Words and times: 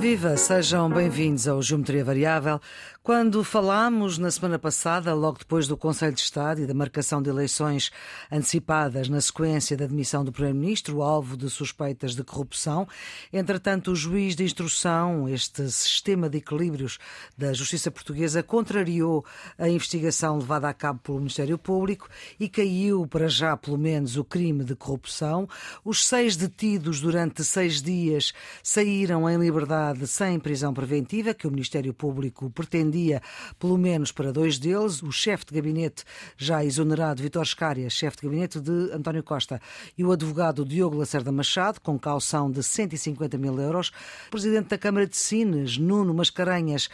Viva, 0.00 0.34
sejam 0.34 0.88
bem-vindos 0.88 1.46
ao 1.46 1.60
Geometria 1.60 2.02
Variável. 2.02 2.58
Quando 3.02 3.42
falámos 3.42 4.18
na 4.18 4.30
semana 4.30 4.58
passada, 4.58 5.14
logo 5.14 5.38
depois 5.38 5.66
do 5.66 5.74
Conselho 5.74 6.12
de 6.12 6.20
Estado 6.20 6.60
e 6.60 6.66
da 6.66 6.74
marcação 6.74 7.22
de 7.22 7.30
eleições 7.30 7.90
antecipadas 8.30 9.08
na 9.08 9.22
sequência 9.22 9.74
da 9.74 9.86
admissão 9.86 10.22
do 10.22 10.30
Primeiro-Ministro, 10.30 11.00
alvo 11.00 11.34
de 11.34 11.48
suspeitas 11.48 12.14
de 12.14 12.22
corrupção, 12.22 12.86
entretanto, 13.32 13.92
o 13.92 13.96
juiz 13.96 14.36
de 14.36 14.44
instrução, 14.44 15.26
este 15.26 15.70
sistema 15.70 16.28
de 16.28 16.38
equilíbrios 16.38 16.98
da 17.38 17.54
justiça 17.54 17.90
portuguesa, 17.90 18.42
contrariou 18.42 19.24
a 19.56 19.66
investigação 19.66 20.36
levada 20.36 20.68
a 20.68 20.74
cabo 20.74 21.00
pelo 21.00 21.20
Ministério 21.20 21.56
Público 21.56 22.06
e 22.38 22.50
caiu, 22.50 23.06
para 23.06 23.28
já 23.28 23.56
pelo 23.56 23.78
menos, 23.78 24.18
o 24.18 24.24
crime 24.24 24.62
de 24.62 24.76
corrupção. 24.76 25.48
Os 25.82 26.06
seis 26.06 26.36
detidos 26.36 27.00
durante 27.00 27.42
seis 27.44 27.80
dias 27.80 28.34
saíram 28.62 29.28
em 29.28 29.38
liberdade 29.38 30.06
sem 30.06 30.38
prisão 30.38 30.74
preventiva, 30.74 31.32
que 31.32 31.46
o 31.46 31.50
Ministério 31.50 31.94
Público 31.94 32.50
pretende 32.50 32.89
dia, 32.90 33.22
pelo 33.58 33.78
menos 33.78 34.12
para 34.12 34.32
dois 34.32 34.58
deles, 34.58 35.02
o 35.02 35.12
chefe 35.12 35.46
de 35.46 35.54
gabinete 35.54 36.04
já 36.36 36.64
exonerado 36.64 37.22
Vitor 37.22 37.46
Scária, 37.46 37.88
chefe 37.88 38.18
de 38.18 38.22
gabinete 38.24 38.60
de 38.60 38.92
António 38.92 39.22
Costa, 39.22 39.60
e 39.96 40.04
o 40.04 40.12
advogado 40.12 40.64
Diogo 40.64 40.96
Lacerda 40.96 41.30
Machado, 41.30 41.80
com 41.80 41.98
caução 41.98 42.50
de 42.50 42.62
150 42.62 43.38
mil 43.38 43.58
euros, 43.60 43.92
o 44.26 44.30
presidente 44.30 44.68
da 44.68 44.78
Câmara 44.78 45.06
de 45.06 45.16
Sines, 45.16 45.78
Nuno 45.78 46.12
Mascarenhas, 46.12 46.88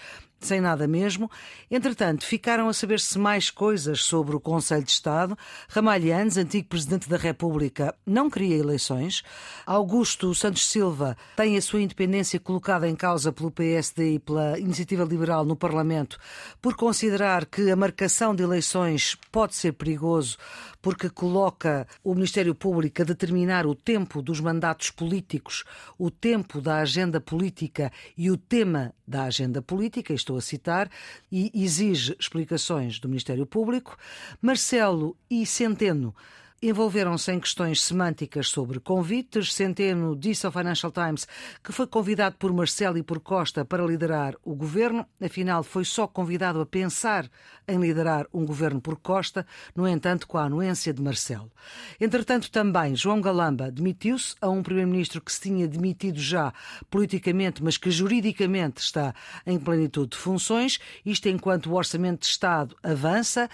sem 0.47 0.61
nada 0.61 0.87
mesmo. 0.87 1.31
Entretanto, 1.71 2.25
ficaram 2.25 2.69
a 2.69 2.73
saber-se 2.73 3.19
mais 3.19 3.51
coisas 3.51 4.03
sobre 4.03 4.35
o 4.37 4.41
Conselho 4.41 4.85
de 4.85 4.91
Estado. 4.91 5.37
Ramalhianes, 5.69 6.37
antigo 6.37 6.69
Presidente 6.69 7.09
da 7.09 7.17
República, 7.17 7.95
não 8.07 8.31
queria 8.31 8.57
eleições. 8.57 9.23
Augusto 9.67 10.35
Santos 10.35 10.67
Silva 10.67 11.17
tem 11.37 11.57
a 11.57 11.63
sua 11.63 11.83
independência 11.83 12.39
colocada 12.39 12.89
em 12.89 12.95
causa 12.95 13.33
pelo 13.33 13.51
PSD 13.51 14.15
e 14.15 14.19
pela 14.19 14.59
Iniciativa 14.59 15.05
Liberal 15.05 15.45
no 15.45 15.57
Parlamento 15.57 16.19
por 16.63 16.75
considerar 16.75 17.47
que 17.47 17.71
a 17.71 17.77
marcação 17.77 18.35
de 18.35 18.43
eleições 18.43 19.17
pode 19.33 19.55
ser 19.55 19.73
perigoso 19.73 20.39
porque 20.87 21.11
coloca 21.11 21.85
o 22.05 22.15
Ministério 22.15 22.55
Público 22.55 23.03
a 23.03 23.05
determinar 23.05 23.67
o 23.67 23.75
tempo 23.75 24.23
dos 24.23 24.39
mandatos 24.39 24.89
políticos, 24.89 25.65
o 25.99 26.13
tempo 26.13 26.61
da 26.61 26.77
agenda 26.77 27.21
política 27.21 27.91
e 28.17 28.31
o 28.31 28.37
tema 28.37 28.95
da 29.05 29.25
agenda 29.25 29.61
política, 29.61 30.15
estou 30.15 30.37
a 30.37 30.41
citar, 30.41 30.89
e 31.29 31.51
exige 31.53 32.15
explicações 32.21 33.01
do 33.01 33.09
Ministério 33.09 33.45
Público. 33.45 33.97
Marcelo 34.41 35.17
e 35.29 35.45
Centeno 35.45 36.15
envolveram-se 36.63 37.31
em 37.33 37.39
questões 37.39 37.83
semânticas 37.83 38.49
sobre 38.49 38.81
convites. 38.81 39.53
Centeno 39.53 40.17
disse 40.17 40.47
ao 40.47 40.53
Financial 40.53 40.91
Times 40.91 41.27
que 41.63 41.73
foi 41.73 41.87
convidado 41.87 42.37
por 42.39 42.53
Marcelo 42.53 42.99
e 42.99 43.03
por 43.03 43.21
Costa 43.21 43.65
para 43.65 43.85
liderar 43.85 44.35
o 44.43 44.55
governo, 44.55 45.07
afinal 45.21 45.63
foi 45.63 45.85
só 45.85 46.07
convidado 46.07 46.61
a 46.61 46.67
pensar 46.67 47.29
em 47.69 47.79
liderar 47.79 48.27
um 48.33 48.47
governo 48.47 48.81
por 48.81 48.97
Costa, 48.97 49.47
no 49.75 49.87
entanto 49.87 50.27
com 50.27 50.39
a 50.39 50.45
anuência 50.45 50.93
de 50.95 51.03
Marcelo. 51.03 51.51
Entretanto, 52.01 52.51
também 52.51 52.95
João 52.95 53.21
Galamba 53.21 53.71
demitiu-se 53.71 54.35
a 54.41 54.49
um 54.49 54.63
primeiro-ministro 54.63 55.21
que 55.21 55.33
se 55.33 55.41
tinha 55.41 55.67
demitido 55.67 56.19
já 56.19 56.53
politicamente, 56.89 57.63
mas 57.63 57.77
que 57.77 57.91
juridicamente 57.91 58.81
está 58.81 59.15
em 59.47 59.59
plenitude 59.59 60.11
de 60.11 60.17
funções, 60.17 60.79
isto 61.05 61.29
enquanto 61.29 61.71
o 61.71 61.75
orçamento 61.75 62.21
de 62.21 62.27
Estado 62.27 62.77
avança, 62.83 63.49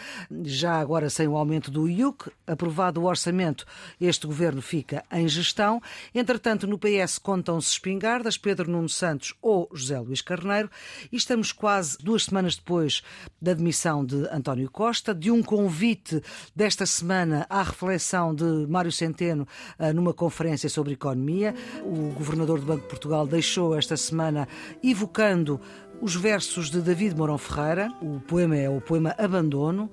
já 0.44 0.78
agora 0.78 1.08
sem 1.08 1.26
o 1.26 1.36
aumento 1.36 1.70
do 1.70 1.88
IUC, 1.88 2.30
aprovado 2.46 2.91
o 3.00 3.04
orçamento, 3.04 3.64
este 4.00 4.26
governo 4.26 4.60
fica 4.60 5.04
em 5.10 5.28
gestão. 5.28 5.80
Entretanto, 6.14 6.66
no 6.66 6.78
PS 6.78 7.18
contam-se 7.18 7.70
espingardas, 7.70 8.36
Pedro 8.36 8.70
Nuno 8.70 8.88
Santos 8.88 9.34
ou 9.40 9.68
José 9.72 9.98
Luís 9.98 10.20
Carneiro, 10.20 10.70
e 11.10 11.16
estamos 11.16 11.52
quase 11.52 11.98
duas 11.98 12.24
semanas 12.24 12.56
depois 12.56 13.02
da 13.40 13.54
demissão 13.54 14.04
de 14.04 14.26
António 14.30 14.70
Costa, 14.70 15.14
de 15.14 15.30
um 15.30 15.42
convite 15.42 16.22
desta 16.54 16.86
semana 16.86 17.46
à 17.48 17.62
reflexão 17.62 18.34
de 18.34 18.66
Mário 18.68 18.92
Centeno 18.92 19.46
ah, 19.78 19.92
numa 19.92 20.12
conferência 20.12 20.68
sobre 20.68 20.92
economia. 20.92 21.54
O 21.84 22.12
governador 22.12 22.60
do 22.60 22.66
Banco 22.66 22.82
de 22.82 22.88
Portugal 22.88 23.26
deixou 23.26 23.76
esta 23.76 23.96
semana 23.96 24.48
evocando 24.82 25.60
os 26.00 26.16
versos 26.16 26.68
de 26.68 26.80
David 26.80 27.16
Mourão 27.16 27.38
Ferreira. 27.38 27.88
O 28.02 28.20
poema 28.20 28.56
é 28.56 28.68
o 28.68 28.80
poema 28.80 29.14
Abandono. 29.18 29.88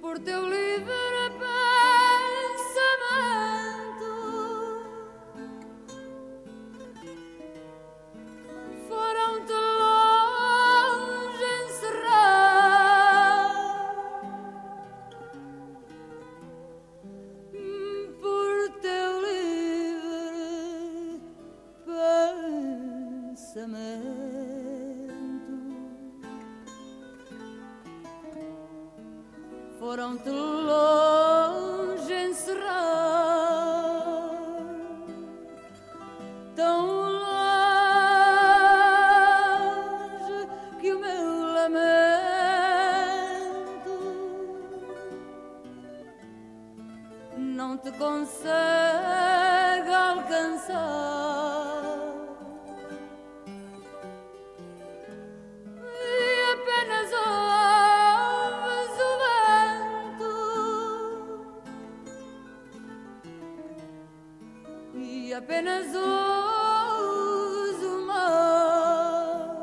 Por 0.00 0.18
teu 0.18 0.42
livre 0.42 1.11
been 65.52 65.68
a. 65.68 66.11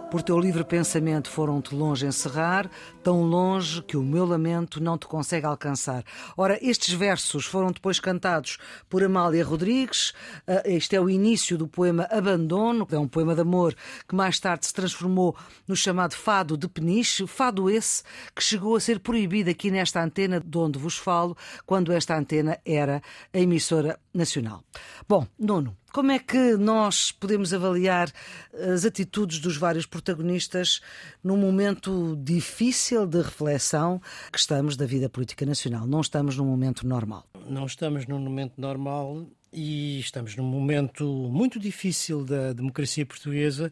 Por 0.09 0.23
teu 0.23 0.39
livre 0.39 0.63
pensamento 0.63 1.29
foram-te 1.29 1.75
longe 1.75 2.07
encerrar, 2.07 2.67
tão 3.03 3.21
longe 3.21 3.83
que 3.83 3.95
o 3.95 4.01
meu 4.01 4.25
lamento 4.25 4.81
não 4.81 4.97
te 4.97 5.05
consegue 5.05 5.45
alcançar. 5.45 6.03
Ora, 6.35 6.57
estes 6.63 6.95
versos 6.95 7.45
foram 7.45 7.71
depois 7.71 7.99
cantados 7.99 8.57
por 8.89 9.03
Amália 9.03 9.45
Rodrigues. 9.45 10.11
Ah, 10.47 10.63
este 10.65 10.95
é 10.95 11.01
o 11.01 11.11
início 11.11 11.59
do 11.59 11.67
poema 11.67 12.07
Abandono, 12.09 12.87
que 12.87 12.95
é 12.95 12.99
um 12.99 13.07
poema 13.07 13.35
de 13.35 13.41
amor 13.41 13.75
que 14.07 14.15
mais 14.15 14.39
tarde 14.39 14.65
se 14.65 14.73
transformou 14.73 15.35
no 15.67 15.75
chamado 15.75 16.15
Fado 16.15 16.57
de 16.57 16.67
Peniche. 16.67 17.27
Fado 17.27 17.69
esse 17.69 18.01
que 18.35 18.43
chegou 18.43 18.75
a 18.75 18.79
ser 18.79 18.99
proibido 19.01 19.51
aqui 19.51 19.69
nesta 19.69 20.03
antena 20.03 20.39
de 20.39 20.57
onde 20.57 20.79
vos 20.79 20.97
falo, 20.97 21.37
quando 21.67 21.93
esta 21.93 22.17
antena 22.17 22.57
era 22.65 22.99
a 23.31 23.37
emissora 23.37 23.99
nacional. 24.11 24.63
Bom, 25.07 25.27
nono, 25.37 25.77
como 25.91 26.11
é 26.11 26.19
que 26.19 26.55
nós 26.57 27.11
podemos 27.11 27.53
avaliar 27.53 28.11
as 28.53 28.85
atitudes 28.85 29.39
dos 29.39 29.57
vários 29.57 29.85
protagonistas 29.85 30.81
num 31.23 31.37
momento 31.37 32.15
difícil 32.21 33.05
de 33.05 33.21
reflexão 33.21 34.01
que 34.31 34.39
estamos 34.39 34.75
da 34.75 34.85
vida 34.85 35.09
política 35.09 35.45
nacional? 35.45 35.87
Não 35.87 36.01
estamos 36.01 36.37
num 36.37 36.45
momento 36.45 36.87
normal. 36.87 37.25
Não 37.47 37.65
estamos 37.65 38.05
num 38.07 38.19
momento 38.19 38.53
normal 38.57 39.25
e 39.51 39.99
estamos 39.99 40.35
num 40.35 40.43
momento 40.43 41.05
muito 41.31 41.59
difícil 41.59 42.23
da 42.23 42.53
democracia 42.53 43.05
portuguesa 43.05 43.71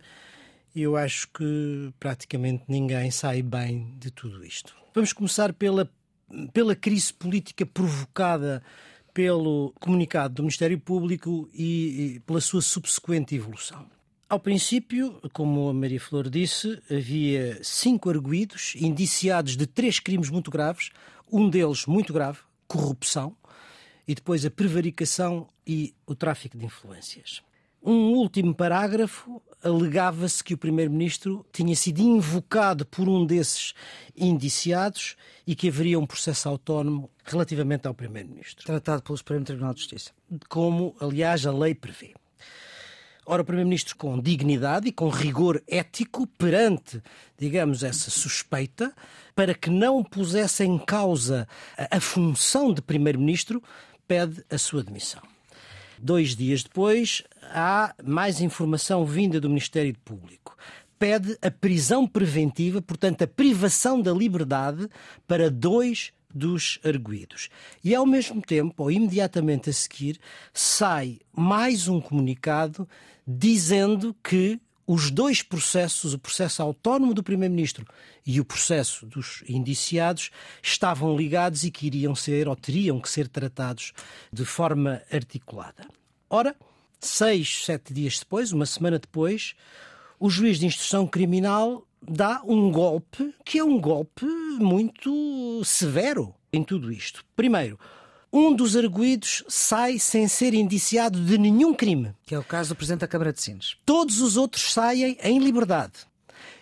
e 0.74 0.81
eu 0.81 0.96
acho 0.96 1.28
que 1.30 1.94
praticamente 2.00 2.64
ninguém 2.68 3.10
sai 3.12 3.42
bem 3.42 3.96
de 3.98 4.12
tudo 4.12 4.44
isto. 4.46 4.75
Vamos 4.94 5.14
começar 5.14 5.54
pela, 5.54 5.90
pela 6.54 6.75
crise 6.75 7.14
política 7.14 7.66
provocada 7.66 8.64
pelo 9.18 9.74
comunicado 9.80 10.36
do 10.36 10.44
Ministério 10.44 10.80
Público 10.80 11.50
e, 11.52 12.22
pela 12.24 12.40
sua 12.40 12.62
subsequente 12.62 13.34
evolução. 13.34 13.90
Ao 14.30 14.40
princípio, 14.40 15.19
como 15.34 15.69
a 15.69 15.74
Maria 15.74 16.00
Flor 16.00 16.30
disse, 16.30 16.80
havia 16.88 17.58
cinco 17.64 18.12
arguídos 18.12 18.75
indiciados 18.75 19.58
de 19.58 19.66
três 19.66 20.00
crimes 20.00 20.30
muito 20.30 20.52
graves, 20.52 20.92
um 21.31 21.50
deles 21.50 21.88
muito 21.88 22.14
grave, 22.14 22.38
corrupção, 22.68 23.36
e 24.08 24.14
depois 24.14 24.46
a 24.46 24.52
prevaricação 24.52 25.48
e 25.66 25.96
o 26.06 26.14
tráfico 26.14 26.56
de 26.56 26.66
influências. 26.66 27.42
Um 27.89 28.16
último 28.16 28.54
parágrafo 28.54 29.42
alegava-se 29.63 30.44
que 30.44 30.54
o 30.54 30.57
primeiro-ministro 30.57 31.45
tinha 31.54 31.74
sido 31.74 32.01
invocado 32.01 32.86
por 32.86 33.07
um 33.07 33.25
desses 33.25 33.74
indiciados 34.13 35.16
e 35.48 35.56
que 35.56 35.69
haveria 35.69 35.98
um 35.98 36.06
processo 36.06 36.50
autónomo 36.50 37.10
relativamente 37.24 37.88
ao 37.88 37.94
primeiro-ministro. 37.94 38.66
Tratado 38.66 39.04
pelo 39.04 39.18
Supremo 39.18 39.45
Tribunal 39.45 39.74
de 39.74 39.80
Justiça. 39.80 40.12
Como, 40.50 40.98
aliás, 41.00 41.45
a 41.45 41.51
lei 41.54 41.74
prevê. 41.74 42.13
Ora, 43.25 43.42
o 43.42 43.45
Primeiro-Ministro, 43.45 43.95
com 43.95 44.19
dignidade 44.19 44.90
e 44.90 44.92
com 44.92 45.07
rigor 45.07 45.63
ético 45.66 46.28
perante, 46.28 47.01
digamos, 47.38 47.83
essa 47.83 48.12
suspeita, 48.12 48.94
para 49.33 49.54
que 49.54 49.69
não 49.69 50.04
pusesse 50.04 50.66
em 50.66 50.78
causa 50.78 51.48
a, 51.90 52.01
função 52.01 52.74
de 52.74 52.81
Primeiro-Ministro, 52.81 53.63
pede 54.06 54.44
a 54.50 54.57
sua 54.57 54.83
demissão. 54.83 55.22
Dois 56.02 56.36
dias 56.36 56.64
depois, 56.64 57.24
há 57.44 57.94
mais 58.04 58.42
informação 58.42 59.06
vinda 59.06 59.40
do 59.40 59.50
Ministério 59.50 59.96
Público. 60.06 60.56
Pede 61.00 61.38
a 61.42 61.52
prisão 61.52 62.08
preventiva, 62.08 62.82
portanto, 62.82 63.24
a 63.24 63.28
privação 63.28 64.02
da 64.02 64.12
liberdade 64.12 64.88
para 65.28 65.50
dois 65.50 66.12
dos 66.34 66.80
arguídos. 66.84 67.50
E 67.84 67.96
ao 67.96 68.06
mesmo 68.06 68.42
tempo, 68.42 68.84
ou 68.84 68.92
imediatamente 68.92 69.70
a 69.70 69.74
seguir, 69.74 70.20
sai 70.54 71.20
mais 71.36 71.88
um 71.88 72.00
comunicado 72.00 72.88
dizendo 73.26 74.16
que 74.24 74.60
os 74.88 75.12
dois 75.12 75.44
processos, 75.44 76.13
o 76.13 76.19
processo 76.19 76.63
autónomo 76.63 77.13
do 77.13 77.22
Primeiro-Ministro 77.22 77.86
e 78.25 78.39
o 78.39 78.45
processo 78.45 79.06
dos 79.06 79.44
indiciados, 79.48 80.31
estavam 80.63 81.16
ligados 81.16 81.66
e 81.66 81.72
que 81.72 81.88
iriam 81.88 82.16
ser 82.16 82.48
ou 82.48 82.56
teriam 82.56 83.01
que 83.01 83.10
ser 83.10 83.28
tratados 83.28 83.92
de 84.31 84.45
forma 84.45 85.01
articulada. 85.12 85.86
Ora, 86.30 86.56
seis, 87.01 87.66
sete 87.66 87.94
dias 87.94 88.18
depois, 88.19 88.54
uma 88.54 88.66
semana 88.66 88.98
depois, 88.98 89.56
o 90.18 90.30
juiz 90.30 90.57
de 90.57 90.66
instrução 90.66 91.06
criminal 91.06 91.86
dá 92.01 92.42
um 92.45 92.72
golpe 92.72 93.36
que 93.44 93.60
é 93.60 93.63
um 93.63 93.80
golpe 93.80 94.25
muito 94.25 95.62
severo 95.66 96.33
em 96.54 96.63
tudo 96.63 96.92
isto. 96.92 97.25
Primeiro, 97.36 97.78
um 98.38 98.54
dos 98.54 98.75
arguídos 98.75 99.44
sai 99.48 99.98
sem 99.98 100.28
ser 100.28 100.54
indiciado 100.54 101.19
de 101.19 101.38
nenhum 101.39 101.74
crime. 101.74 102.13
Que 102.24 102.36
é 102.36 102.39
o 102.39 102.44
caso 102.44 102.69
do 102.69 102.75
Presidente 102.75 103.01
da 103.01 103.07
Câmara 103.07 103.34
de 103.34 103.42
Sines. 103.42 103.75
Todos 103.84 104.22
os 104.22 104.38
outros 104.38 104.72
saem 104.72 105.18
em 105.24 105.39
liberdade. 105.39 105.94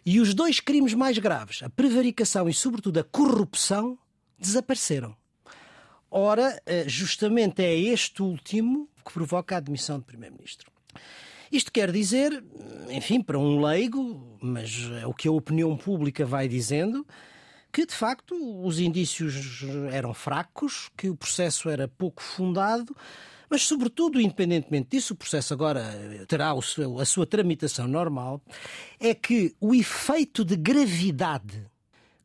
E 0.05 0.21
os 0.21 0.33
dois 0.33 0.61
crimes 0.61 0.93
mais 0.93 1.17
graves, 1.17 1.61
a 1.63 1.69
prevaricação 1.69 2.47
e, 2.47 2.53
sobretudo, 2.53 2.99
a 2.99 3.03
corrupção, 3.03 3.97
desapareceram. 4.39 5.15
Ora, 6.09 6.61
eh, 6.65 6.85
justamente 6.87 7.61
é 7.61 7.75
este 7.75 8.21
último 8.21 8.87
que 9.05 9.11
provoca 9.11 9.55
a 9.55 9.57
admissão 9.57 9.99
do 9.99 10.05
Primeiro-Ministro. 10.05 10.71
Isto 11.51 11.71
quer 11.71 11.91
dizer, 11.91 12.43
enfim, 12.89 13.21
para 13.21 13.37
um 13.37 13.61
leigo, 13.61 14.37
mas 14.41 14.89
é 15.01 15.05
o 15.05 15.13
que 15.13 15.27
a 15.27 15.31
opinião 15.31 15.75
pública 15.75 16.25
vai 16.25 16.47
dizendo, 16.47 17.05
que 17.75 17.85
de 17.85 17.93
facto 17.93 18.33
os 18.65 18.79
indícios 18.79 19.61
eram 19.91 20.13
fracos, 20.13 20.89
que 20.95 21.09
o 21.09 21.15
processo 21.15 21.67
era 21.67 21.89
pouco 21.89 22.23
fundado, 22.23 22.95
mas, 23.49 23.63
sobretudo, 23.63 24.17
independentemente 24.17 24.91
disso, 24.91 25.13
o 25.13 25.17
processo 25.17 25.53
agora 25.53 25.83
terá 26.25 26.53
seu, 26.61 26.97
a 27.01 27.03
sua 27.03 27.25
tramitação 27.25 27.85
normal, 27.85 28.41
é 28.97 29.13
que 29.13 29.53
o 29.59 29.75
efeito 29.75 30.45
de 30.45 30.55
gravidade 30.55 31.69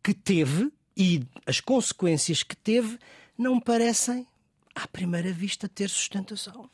que 0.05 0.15
teve 0.15 0.73
e 0.97 1.21
as 1.45 1.61
consequências 1.61 2.45
que 2.45 2.55
teve 2.55 2.97
não 3.37 3.59
parecem, 3.59 4.29
à 4.73 4.87
primeira 4.87 5.33
vista, 5.33 5.69
ter 5.69 5.91
sustentação. 5.91 6.71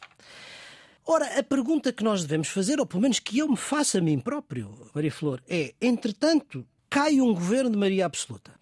Ora, 1.07 1.39
a 1.39 1.43
pergunta 1.43 1.95
que 1.95 2.05
nós 2.05 2.21
devemos 2.21 2.49
fazer, 2.49 2.79
ou 2.79 2.85
pelo 2.85 3.01
menos 3.01 3.21
que 3.21 3.39
eu 3.39 3.49
me 3.49 3.57
faço 3.57 3.97
a 3.97 4.03
mim 4.03 4.19
próprio, 4.19 4.71
Maria 4.95 5.11
Flor, 5.11 5.43
é: 5.49 5.75
entretanto, 5.81 6.67
cai 6.97 7.21
um 7.21 7.35
governo 7.35 7.69
de 7.69 7.77
maioria 7.77 8.07
absoluta. 8.07 8.59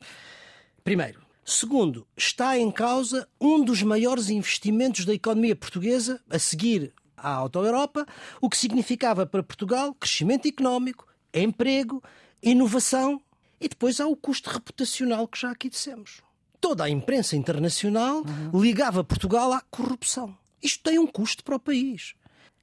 Primeiro. 0.82 1.22
Segundo, 1.44 2.04
está 2.16 2.58
em 2.58 2.68
causa 2.68 3.28
um 3.40 3.64
dos 3.64 3.80
maiores 3.84 4.28
investimentos 4.28 5.04
da 5.04 5.14
economia 5.14 5.54
portuguesa, 5.54 6.20
a 6.28 6.36
seguir 6.36 6.92
à 7.16 7.32
Auto-Europa, 7.32 8.04
o 8.40 8.50
que 8.50 8.56
significava 8.56 9.24
para 9.24 9.40
Portugal 9.40 9.94
crescimento 9.94 10.48
económico, 10.48 11.06
emprego, 11.32 12.02
inovação 12.42 13.22
e 13.60 13.68
depois 13.68 14.00
há 14.00 14.06
o 14.08 14.16
custo 14.16 14.50
reputacional 14.50 15.28
que 15.28 15.38
já 15.38 15.52
aqui 15.52 15.68
dissemos. 15.68 16.20
Toda 16.60 16.82
a 16.82 16.90
imprensa 16.90 17.36
internacional 17.36 18.16
uhum. 18.16 18.60
ligava 18.60 19.04
Portugal 19.04 19.52
à 19.52 19.60
corrupção. 19.60 20.36
Isto 20.60 20.82
tem 20.82 20.98
um 20.98 21.06
custo 21.06 21.44
para 21.44 21.54
o 21.54 21.60
país. 21.60 22.16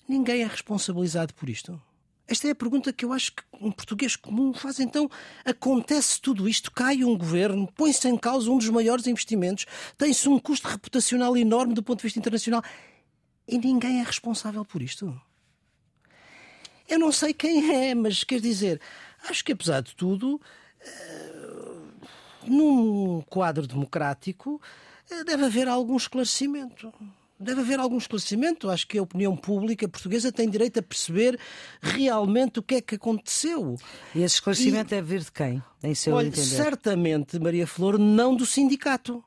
Ninguém 0.06 0.42
é 0.42 0.48
responsabilizado 0.48 1.34
por 1.34 1.48
isto. 1.48 1.82
Esta 2.32 2.48
é 2.48 2.52
a 2.52 2.56
pergunta 2.56 2.94
que 2.94 3.04
eu 3.04 3.12
acho 3.12 3.34
que 3.34 3.44
um 3.60 3.70
português 3.70 4.16
comum 4.16 4.54
faz. 4.54 4.80
Então, 4.80 5.12
acontece 5.44 6.22
tudo 6.22 6.48
isto, 6.48 6.72
cai 6.72 7.04
um 7.04 7.18
governo, 7.18 7.70
põe-se 7.76 8.08
em 8.08 8.18
causa 8.18 8.50
um 8.50 8.58
dos 8.58 8.70
maiores 8.70 9.06
investimentos, 9.06 9.66
tem-se 9.98 10.30
um 10.30 10.40
custo 10.40 10.66
reputacional 10.70 11.36
enorme 11.36 11.74
do 11.74 11.84
ponto 11.84 11.98
de 11.98 12.04
vista 12.04 12.20
internacional 12.20 12.64
e 13.46 13.58
ninguém 13.58 14.00
é 14.00 14.04
responsável 14.04 14.64
por 14.64 14.82
isto. 14.82 15.14
Eu 16.88 16.98
não 16.98 17.12
sei 17.12 17.34
quem 17.34 17.68
é, 17.76 17.94
mas 17.94 18.24
quer 18.24 18.40
dizer, 18.40 18.80
acho 19.30 19.44
que 19.44 19.52
apesar 19.52 19.82
de 19.82 19.94
tudo, 19.94 20.40
uh, 20.86 21.92
num 22.48 23.22
quadro 23.24 23.68
democrático, 23.68 24.62
uh, 25.12 25.26
deve 25.26 25.44
haver 25.44 25.68
algum 25.68 25.98
esclarecimento 25.98 26.94
deve 27.42 27.62
haver 27.62 27.80
algum 27.80 27.98
esclarecimento. 27.98 28.70
Acho 28.70 28.88
que 28.88 28.98
a 28.98 29.02
opinião 29.02 29.36
pública 29.36 29.88
portuguesa 29.88 30.32
tem 30.32 30.50
direito 30.50 30.80
a 30.80 30.84
perceber 30.84 31.40
realmente 31.82 32.60
o 32.60 32.64
que 32.64 32.76
é 32.76 32.82
que 32.82 32.96
aconteceu. 32.96 33.78
E 34.16 34.22
esse 34.22 34.36
esclarecimento 34.36 34.94
e, 34.94 34.98
é 34.98 35.02
vir 35.02 35.22
de 35.22 35.32
quem, 35.32 35.62
em 35.84 35.96
seu 35.96 36.16
olha, 36.16 36.28
entender? 36.28 36.46
Certamente, 36.46 37.40
Maria 37.40 37.68
Flor, 37.68 37.98
não 37.98 38.36
do 38.36 38.46
sindicato. 38.46 39.24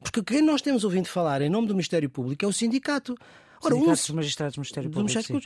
Porque 0.00 0.22
quem 0.22 0.42
nós 0.42 0.60
temos 0.60 0.84
ouvido 0.84 1.08
falar 1.08 1.40
em 1.42 1.48
nome 1.48 1.66
do 1.66 1.74
Ministério 1.74 2.08
Público 2.10 2.44
é 2.44 2.48
o 2.48 2.52
sindicato. 2.52 3.16
Ora, 3.62 3.74
um, 3.74 3.84
dos 3.86 4.10
magistrados 4.10 4.54
do 4.54 4.60
Ministério 4.60 4.90
Público. 4.90 5.40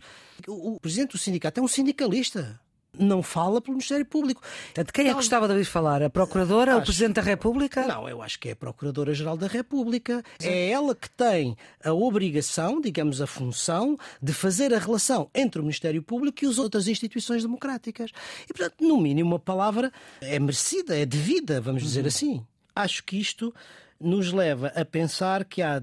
Do 0.45 0.53
o, 0.53 0.75
o 0.75 0.81
presidente 0.81 1.13
do 1.13 1.19
sindicato 1.19 1.61
é 1.61 1.63
um 1.63 1.69
sindicalista 1.69 2.61
não 2.99 3.23
fala 3.23 3.61
pelo 3.61 3.75
Ministério 3.75 4.05
Público. 4.05 4.41
Portanto, 4.41 4.93
quem 4.93 5.07
é 5.07 5.09
que 5.11 5.15
gostava 5.15 5.47
de 5.47 5.53
ouvir 5.53 5.65
falar? 5.65 6.03
A 6.03 6.11
Procuradora, 6.11 6.73
acho... 6.73 6.81
o 6.81 6.85
Presidente 6.85 7.15
da 7.15 7.23
República? 7.23 7.87
Não, 7.87 8.09
eu 8.09 8.23
acho 8.23 8.39
que 8.39 8.49
é 8.49 8.53
a 8.53 8.57
Procuradora-Geral 8.57 9.37
da 9.37 9.47
República. 9.47 10.23
Sim. 10.39 10.49
É 10.49 10.71
ela 10.71 10.95
que 10.95 11.09
tem 11.11 11.57
a 11.85 11.93
obrigação, 11.93 12.81
digamos, 12.81 13.21
a 13.21 13.27
função 13.27 13.99
de 14.23 14.33
fazer 14.33 14.75
a 14.75 14.79
relação 14.79 15.31
entre 15.35 15.61
o 15.61 15.65
Ministério 15.65 16.03
Público 16.03 16.45
e 16.45 16.49
as 16.49 16.59
outras 16.59 16.89
instituições 16.89 17.43
democráticas. 17.43 18.11
E, 18.49 18.53
portanto, 18.53 18.77
no 18.81 19.01
mínimo, 19.01 19.37
a 19.37 19.39
palavra 19.39 19.93
é 20.21 20.39
merecida, 20.39 20.97
é 20.97 21.07
devida, 21.07 21.61
vamos 21.61 21.83
dizer 21.83 22.03
uhum. 22.03 22.09
assim. 22.09 22.47
Acho 22.75 23.03
que 23.05 23.19
isto 23.19 23.55
nos 24.01 24.33
leva 24.33 24.69
a 24.69 24.85
pensar 24.85 25.45
que 25.45 25.61
há 25.63 25.83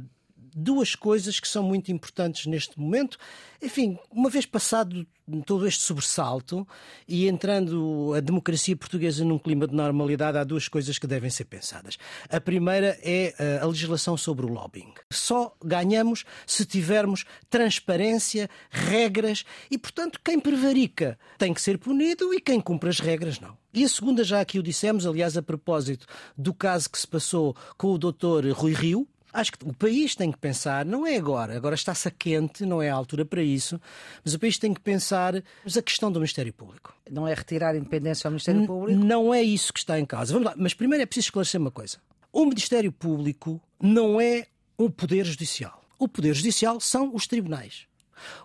duas 0.56 0.96
coisas 0.96 1.40
que 1.40 1.48
são 1.48 1.62
muito 1.62 1.92
importantes 1.92 2.46
neste 2.46 2.80
momento. 2.80 3.18
Enfim, 3.62 4.00
uma 4.10 4.30
vez 4.30 4.46
passado 4.46 5.06
todo 5.46 5.68
este 5.68 5.82
sobressalto 5.82 6.68
e 7.08 7.28
entrando 7.28 8.14
a 8.16 8.20
democracia 8.20 8.76
portuguesa 8.76 9.26
num 9.26 9.40
clima 9.40 9.68
de 9.68 9.76
normalidade, 9.76 10.38
há 10.38 10.44
duas 10.44 10.68
coisas 10.68 11.00
que 11.00 11.08
devem 11.08 11.30
ser 11.30 11.46
pensadas. 11.46 11.98
A 12.30 12.40
primeira 12.40 12.98
é 13.02 13.34
eh, 13.38 13.60
a 13.62 13.66
legislação 13.66 14.16
sobre 14.16 14.46
o 14.46 14.50
lobbying. 14.50 14.94
Só 15.12 15.56
ganhamos 15.64 16.24
se 16.46 16.64
tivermos 16.64 17.26
transparência, 17.50 18.50
regras 18.70 19.44
e, 19.70 19.78
portanto, 19.78 20.20
quem 20.24 20.40
prevarica 20.40 21.18
tem 21.38 21.54
que 21.54 21.62
ser 21.62 21.80
punido 21.80 22.34
e 22.34 22.40
quem 22.40 22.62
cumpre 22.62 22.90
as 22.90 23.00
regras 23.00 23.40
não. 23.40 23.58
E 23.74 23.84
a 23.84 23.90
segunda, 23.90 24.24
já 24.24 24.40
aqui 24.40 24.58
o 24.60 24.64
dissemos, 24.64 25.06
aliás, 25.06 25.36
a 25.36 25.42
propósito 25.42 26.06
do 26.38 26.54
caso 26.54 26.90
que 26.90 27.00
se 27.00 27.08
passou 27.08 27.56
com 27.78 27.88
o 27.92 27.98
doutor 27.98 28.46
Rui 28.52 28.74
Rio, 28.74 29.08
Acho 29.36 29.52
que 29.52 29.68
o 29.68 29.74
país 29.74 30.16
tem 30.16 30.32
que 30.32 30.38
pensar, 30.38 30.86
não 30.86 31.06
é 31.06 31.18
agora, 31.18 31.58
agora 31.58 31.76
está-se 31.76 32.08
a 32.08 32.12
quente, 32.12 32.66
não 32.66 32.82
é 32.82 32.90
a 32.90 32.94
altura 32.96 33.26
para 33.26 33.44
isso, 33.44 33.82
mas 34.24 34.34
o 34.34 34.40
país 34.40 34.58
tem 34.58 34.74
que 34.74 34.80
pensar 34.80 35.36
a 35.36 35.82
questão 35.82 36.10
do 36.10 36.22
Ministério 36.22 36.54
Público. 36.54 36.96
Não 37.12 37.28
é 37.28 37.34
retirar 37.34 37.72
a 37.72 37.78
independência 37.78 38.30
ao 38.30 38.32
Ministério 38.32 38.66
Público? 38.66 38.98
Não 38.98 39.34
é 39.34 39.44
isso 39.44 39.74
que 39.74 39.80
está 39.80 40.00
em 40.00 40.06
causa. 40.06 40.32
Vamos 40.32 40.48
lá, 40.48 40.54
mas 40.56 40.74
primeiro 40.74 41.04
é 41.04 41.06
preciso 41.06 41.28
esclarecer 41.28 41.60
uma 41.60 41.70
coisa. 41.70 41.98
O 42.32 42.46
Ministério 42.46 42.94
Público 42.94 43.62
não 43.78 44.22
é 44.22 44.48
o 44.78 44.90
Poder 44.90 45.26
Judicial. 45.26 45.84
O 46.00 46.08
Poder 46.08 46.34
Judicial 46.34 46.80
são 46.80 47.14
os 47.14 47.28
tribunais. 47.28 47.88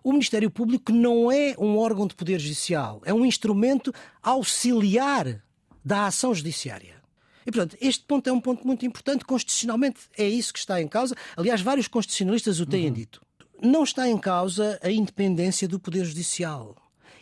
O 0.03 0.11
Ministério 0.11 0.51
Público 0.51 0.91
não 0.91 1.31
é 1.31 1.55
um 1.57 1.79
órgão 1.79 2.09
de 2.09 2.17
poder 2.17 2.41
judicial, 2.41 3.01
é 3.05 3.15
um 3.15 3.25
instrumento 3.25 3.95
auxiliar 4.21 5.41
da 5.85 6.07
ação 6.07 6.35
judiciária. 6.35 7.00
E, 7.47 7.51
portanto, 7.51 7.77
este 7.81 8.05
ponto 8.05 8.29
é 8.29 8.33
um 8.33 8.41
ponto 8.41 8.67
muito 8.67 8.85
importante. 8.85 9.25
Constitucionalmente 9.25 10.01
é 10.17 10.29
isso 10.29 10.53
que 10.53 10.59
está 10.59 10.81
em 10.81 10.89
causa. 10.89 11.17
Aliás, 11.37 11.61
vários 11.61 11.89
constitucionalistas 11.89 12.61
o 12.61 12.67
têm 12.67 12.87
uhum. 12.87 12.93
dito. 12.93 13.21
Não 13.63 13.85
está 13.85 14.09
em 14.09 14.19
causa 14.19 14.79
a 14.83 14.91
independência 14.91 15.69
do 15.69 15.79
Poder 15.79 16.05
Judicial. 16.05 16.77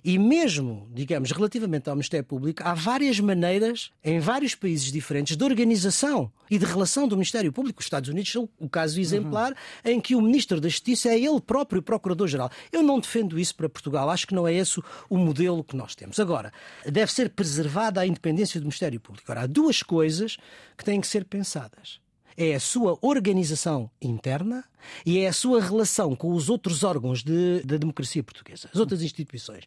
E 0.09 0.19
mesmo, 0.19 0.89
digamos, 0.91 1.31
relativamente 1.33 1.91
ao 1.91 1.95
Ministério 1.95 2.25
Público, 2.25 2.63
há 2.65 2.73
várias 2.73 3.21
maneiras, 3.21 3.91
em 4.03 4.19
vários 4.19 4.55
países 4.55 4.91
diferentes, 4.91 5.37
de 5.37 5.45
organização 5.45 6.33
e 6.51 6.57
de 6.57 6.65
relação 6.65 7.07
do 7.07 7.15
Ministério 7.15 7.53
Público. 7.53 7.81
Os 7.81 7.85
Estados 7.85 8.09
Unidos 8.09 8.33
são 8.33 8.49
o 8.59 8.71
caso 8.71 8.99
exemplar 8.99 9.53
uhum. 9.53 9.93
em 9.93 10.01
que 10.01 10.17
o 10.17 10.23
Ministro 10.23 10.63
da 10.63 10.69
Justiça 10.71 11.11
é 11.11 11.21
ele 11.21 11.39
próprio 11.43 11.83
Procurador-Geral. 11.83 12.51
Eu 12.73 12.83
não 12.83 12.99
defendo 12.99 13.39
isso 13.39 13.55
para 13.55 13.69
Portugal. 13.69 14.09
Acho 14.09 14.27
que 14.27 14.35
não 14.35 14.49
é 14.49 14.55
esse 14.55 14.81
o 15.11 15.19
modelo 15.19 15.63
que 15.63 15.77
nós 15.77 15.95
temos. 15.95 16.19
Agora, 16.19 16.55
deve 16.87 17.13
ser 17.13 17.29
preservada 17.29 18.01
a 18.01 18.07
independência 18.07 18.59
do 18.59 18.65
Ministério 18.65 18.99
Público. 18.99 19.31
Agora, 19.31 19.45
há 19.45 19.47
duas 19.47 19.83
coisas 19.83 20.39
que 20.75 20.87
têm 20.87 21.03
que 21.03 21.07
ser 21.07 21.27
pensadas. 21.27 22.01
É 22.39 22.55
a 22.55 22.61
sua 22.61 22.97
organização 23.03 23.91
interna 24.01 24.65
e 25.05 25.19
é 25.19 25.27
a 25.27 25.33
sua 25.33 25.61
relação 25.61 26.15
com 26.15 26.33
os 26.33 26.49
outros 26.49 26.85
órgãos 26.85 27.25
de, 27.25 27.63
da 27.65 27.77
democracia 27.77 28.23
portuguesa, 28.23 28.71
as 28.73 28.79
outras 28.79 29.03
instituições. 29.03 29.65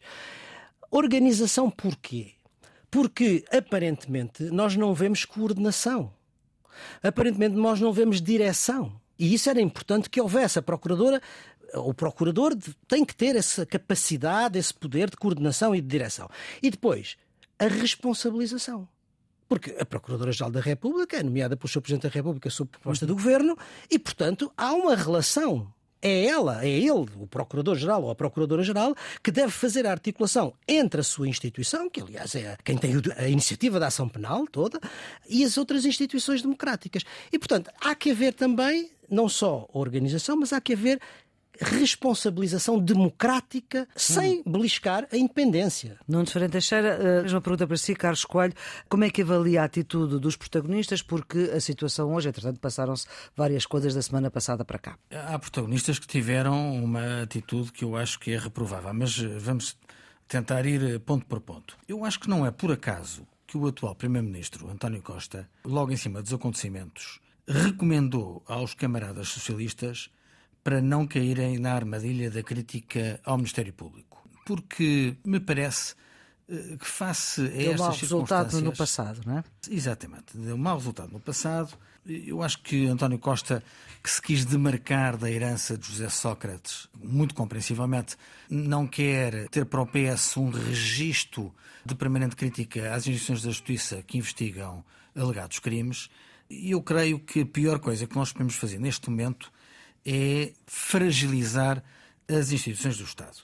Organização 0.90 1.70
porquê? 1.70 2.32
Porque 2.90 3.44
aparentemente 3.52 4.44
nós 4.44 4.74
não 4.74 4.94
vemos 4.94 5.26
coordenação. 5.26 6.10
Aparentemente 7.02 7.54
nós 7.54 7.78
não 7.78 7.92
vemos 7.92 8.22
direção. 8.22 8.98
E 9.18 9.34
isso 9.34 9.50
era 9.50 9.60
importante 9.60 10.08
que 10.08 10.20
houvesse. 10.20 10.58
A 10.58 10.62
Procuradora 10.62 11.20
o 11.74 11.94
procurador 11.94 12.54
tem 12.86 13.04
que 13.04 13.14
ter 13.14 13.34
essa 13.36 13.64
capacidade, 13.64 14.58
esse 14.58 14.74
poder 14.74 15.08
de 15.08 15.16
coordenação 15.16 15.74
e 15.74 15.80
de 15.80 15.86
direção. 15.86 16.28
E 16.62 16.70
depois, 16.70 17.16
a 17.58 17.66
responsabilização. 17.66 18.88
Porque 19.52 19.76
a 19.78 19.84
Procuradora-Geral 19.84 20.50
da 20.50 20.62
República 20.62 21.18
é 21.18 21.22
nomeada 21.22 21.58
pelo 21.58 21.68
Sr. 21.68 21.82
Presidente 21.82 22.04
da 22.04 22.08
República 22.08 22.48
sob 22.48 22.70
proposta 22.70 23.04
do 23.04 23.12
Governo 23.14 23.54
e, 23.90 23.98
portanto, 23.98 24.50
há 24.56 24.72
uma 24.72 24.96
relação 24.96 25.70
é 26.00 26.24
ela, 26.24 26.64
é 26.64 26.70
ele, 26.70 27.06
o 27.16 27.26
Procurador-Geral 27.26 28.02
ou 28.02 28.10
a 28.10 28.14
Procuradora-Geral, 28.14 28.96
que 29.22 29.30
deve 29.30 29.52
fazer 29.52 29.86
a 29.86 29.90
articulação 29.90 30.54
entre 30.66 31.02
a 31.02 31.04
sua 31.04 31.28
instituição, 31.28 31.90
que 31.90 32.00
aliás 32.00 32.34
é 32.34 32.56
quem 32.64 32.78
tem 32.78 32.94
a 33.14 33.28
iniciativa 33.28 33.78
da 33.78 33.88
ação 33.88 34.08
penal 34.08 34.46
toda, 34.46 34.80
e 35.28 35.44
as 35.44 35.58
outras 35.58 35.84
instituições 35.84 36.40
democráticas. 36.40 37.04
E, 37.30 37.38
portanto, 37.38 37.70
há 37.78 37.94
que 37.94 38.10
haver 38.10 38.32
também, 38.32 38.90
não 39.08 39.28
só 39.28 39.68
a 39.72 39.78
organização, 39.78 40.34
mas 40.34 40.52
há 40.54 40.62
que 40.62 40.72
haver 40.72 40.98
responsabilização 41.62 42.78
democrática 42.78 43.88
sem 43.96 44.42
beliscar 44.44 45.06
a 45.12 45.16
independência. 45.16 45.98
Nuno 46.06 46.26
Ferreira 46.26 46.52
Teixeira, 46.52 46.88
eh, 46.88 47.22
mesma 47.22 47.40
pergunta 47.40 47.66
para 47.66 47.76
si, 47.76 47.94
Carlos 47.94 48.24
Coelho. 48.24 48.54
Como 48.88 49.04
é 49.04 49.10
que 49.10 49.22
avalia 49.22 49.62
a 49.62 49.64
atitude 49.64 50.18
dos 50.18 50.36
protagonistas? 50.36 51.02
Porque 51.02 51.50
a 51.54 51.60
situação 51.60 52.12
hoje, 52.14 52.28
entretanto, 52.28 52.60
passaram-se 52.60 53.06
várias 53.36 53.66
coisas 53.66 53.94
da 53.94 54.02
semana 54.02 54.30
passada 54.30 54.64
para 54.64 54.78
cá. 54.78 54.98
Há 55.10 55.38
protagonistas 55.38 55.98
que 55.98 56.06
tiveram 56.06 56.74
uma 56.74 57.22
atitude 57.22 57.72
que 57.72 57.84
eu 57.84 57.96
acho 57.96 58.18
que 58.18 58.32
é 58.32 58.38
reprovável, 58.38 58.92
mas 58.92 59.18
eh, 59.18 59.38
vamos 59.38 59.76
tentar 60.28 60.66
ir 60.66 60.82
eh, 60.82 60.98
ponto 60.98 61.26
por 61.26 61.40
ponto. 61.40 61.76
Eu 61.86 62.04
acho 62.04 62.18
que 62.20 62.28
não 62.28 62.46
é 62.46 62.50
por 62.50 62.72
acaso 62.72 63.26
que 63.46 63.56
o 63.58 63.66
atual 63.66 63.94
Primeiro-Ministro, 63.94 64.70
António 64.70 65.02
Costa, 65.02 65.48
logo 65.64 65.92
em 65.92 65.96
cima 65.96 66.22
dos 66.22 66.32
acontecimentos, 66.32 67.20
recomendou 67.46 68.42
aos 68.46 68.72
camaradas 68.72 69.28
socialistas 69.28 70.10
para 70.62 70.80
não 70.80 71.06
caírem 71.06 71.58
na 71.58 71.72
armadilha 71.74 72.30
da 72.30 72.42
crítica 72.42 73.20
ao 73.24 73.36
Ministério 73.36 73.72
Público. 73.72 74.22
Porque 74.44 75.16
me 75.24 75.40
parece 75.40 75.94
eh, 76.48 76.76
que 76.78 76.86
face 76.86 77.40
a 77.40 77.48
deu 77.48 77.72
estas 77.72 78.00
resultado 78.00 78.60
no 78.60 78.76
passado, 78.76 79.20
não 79.24 79.38
é? 79.38 79.44
Exatamente, 79.70 80.36
deu 80.36 80.56
mau 80.56 80.76
resultado 80.76 81.12
no 81.12 81.20
passado. 81.20 81.76
Eu 82.04 82.42
acho 82.42 82.60
que 82.62 82.86
António 82.86 83.18
Costa, 83.18 83.62
que 84.02 84.10
se 84.10 84.20
quis 84.20 84.44
demarcar 84.44 85.16
da 85.16 85.30
herança 85.30 85.78
de 85.78 85.86
José 85.86 86.08
Sócrates, 86.08 86.88
muito 87.00 87.32
compreensivelmente, 87.34 88.16
não 88.50 88.88
quer 88.88 89.48
ter 89.48 89.64
para 89.64 89.80
o 89.80 89.86
PS 89.86 90.36
um 90.36 90.50
registro 90.50 91.54
de 91.84 91.94
permanente 91.94 92.34
crítica 92.34 92.92
às 92.92 93.06
instituições 93.06 93.42
da 93.42 93.50
justiça 93.50 94.02
que 94.02 94.18
investigam 94.18 94.84
alegados 95.14 95.60
crimes. 95.60 96.10
E 96.50 96.72
eu 96.72 96.82
creio 96.82 97.20
que 97.20 97.42
a 97.42 97.46
pior 97.46 97.78
coisa 97.78 98.06
que 98.06 98.16
nós 98.16 98.32
podemos 98.32 98.56
fazer 98.56 98.78
neste 98.78 99.08
momento 99.08 99.52
é 100.04 100.52
fragilizar 100.66 101.82
as 102.28 102.52
instituições 102.52 102.96
do 102.96 103.04
Estado. 103.04 103.38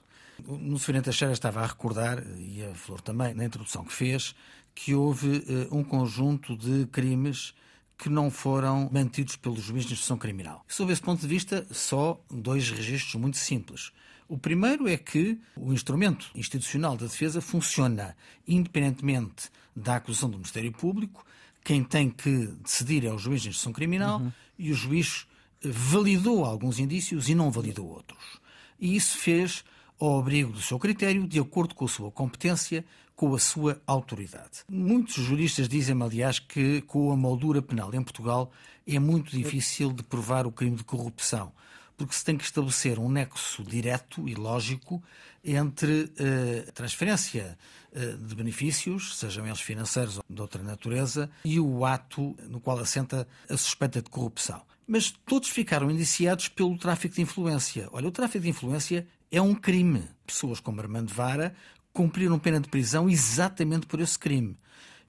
No 0.46 0.78
Sr. 0.78 1.02
Teixeira 1.02 1.32
estava 1.32 1.60
a 1.60 1.66
recordar, 1.66 2.24
e 2.38 2.64
a 2.64 2.74
Flor 2.74 3.00
também, 3.00 3.34
na 3.34 3.44
introdução 3.44 3.84
que 3.84 3.92
fez, 3.92 4.34
que 4.74 4.94
houve 4.94 5.38
uh, 5.38 5.76
um 5.76 5.82
conjunto 5.82 6.56
de 6.56 6.86
crimes 6.86 7.54
que 7.98 8.08
não 8.08 8.30
foram 8.30 8.88
mantidos 8.92 9.34
pelo 9.34 9.60
juiz 9.60 9.84
de 9.84 9.94
instrução 9.94 10.16
criminal. 10.16 10.64
Sob 10.68 10.92
esse 10.92 11.02
ponto 11.02 11.20
de 11.20 11.26
vista, 11.26 11.66
só 11.72 12.22
dois 12.30 12.70
registros 12.70 13.20
muito 13.20 13.36
simples. 13.36 13.90
O 14.28 14.38
primeiro 14.38 14.86
é 14.86 14.96
que 14.96 15.40
o 15.56 15.72
instrumento 15.72 16.30
institucional 16.34 16.96
da 16.96 17.06
defesa 17.06 17.40
funciona 17.40 18.14
independentemente 18.46 19.50
da 19.74 19.96
acusação 19.96 20.30
do 20.30 20.36
Ministério 20.36 20.70
Público. 20.70 21.26
Quem 21.64 21.82
tem 21.82 22.08
que 22.08 22.46
decidir 22.62 23.04
é 23.04 23.12
o 23.12 23.18
juiz 23.18 23.42
de 23.42 23.48
instrução 23.48 23.72
criminal 23.72 24.20
uhum. 24.20 24.32
e 24.58 24.70
o 24.70 24.74
juiz 24.74 25.26
validou 25.62 26.44
alguns 26.44 26.78
indícios 26.78 27.28
e 27.28 27.34
não 27.34 27.50
validou 27.50 27.88
outros. 27.88 28.38
E 28.78 28.94
isso 28.94 29.18
fez 29.18 29.64
ao 29.98 30.18
abrigo 30.18 30.52
do 30.52 30.60
seu 30.60 30.78
critério, 30.78 31.26
de 31.26 31.40
acordo 31.40 31.74
com 31.74 31.84
a 31.84 31.88
sua 31.88 32.10
competência, 32.10 32.84
com 33.16 33.34
a 33.34 33.38
sua 33.38 33.80
autoridade. 33.84 34.62
Muitos 34.68 35.14
juristas 35.14 35.68
dizem, 35.68 36.00
aliás, 36.00 36.38
que 36.38 36.82
com 36.82 37.10
a 37.10 37.16
moldura 37.16 37.60
penal 37.60 37.92
em 37.92 38.02
Portugal 38.02 38.52
é 38.86 38.98
muito 38.98 39.32
difícil 39.32 39.92
de 39.92 40.04
provar 40.04 40.46
o 40.46 40.52
crime 40.52 40.76
de 40.76 40.84
corrupção, 40.84 41.52
porque 41.96 42.14
se 42.14 42.24
tem 42.24 42.36
que 42.36 42.44
estabelecer 42.44 42.96
um 43.00 43.08
nexo 43.08 43.64
direto 43.64 44.28
e 44.28 44.36
lógico 44.36 45.02
entre 45.44 46.04
uh, 46.04 46.72
transferência 46.72 47.58
uh, 47.92 48.16
de 48.18 48.34
benefícios, 48.36 49.18
sejam 49.18 49.44
eles 49.44 49.60
financeiros 49.60 50.18
ou 50.18 50.24
de 50.30 50.40
outra 50.40 50.62
natureza, 50.62 51.28
e 51.44 51.58
o 51.58 51.84
ato 51.84 52.36
no 52.48 52.60
qual 52.60 52.78
assenta 52.78 53.26
a 53.50 53.56
suspeita 53.56 54.00
de 54.00 54.08
corrupção 54.08 54.62
mas 54.88 55.10
todos 55.26 55.50
ficaram 55.50 55.90
indiciados 55.90 56.48
pelo 56.48 56.78
tráfico 56.78 57.14
de 57.14 57.20
influência. 57.20 57.88
Olha, 57.92 58.08
o 58.08 58.10
tráfico 58.10 58.42
de 58.42 58.48
influência 58.48 59.06
é 59.30 59.40
um 59.40 59.54
crime. 59.54 60.02
Pessoas 60.26 60.58
como 60.58 60.80
Armando 60.80 61.12
Vara 61.12 61.54
cumpriram 61.92 62.38
pena 62.38 62.58
de 62.58 62.68
prisão 62.68 63.08
exatamente 63.08 63.86
por 63.86 64.00
esse 64.00 64.18
crime. 64.18 64.56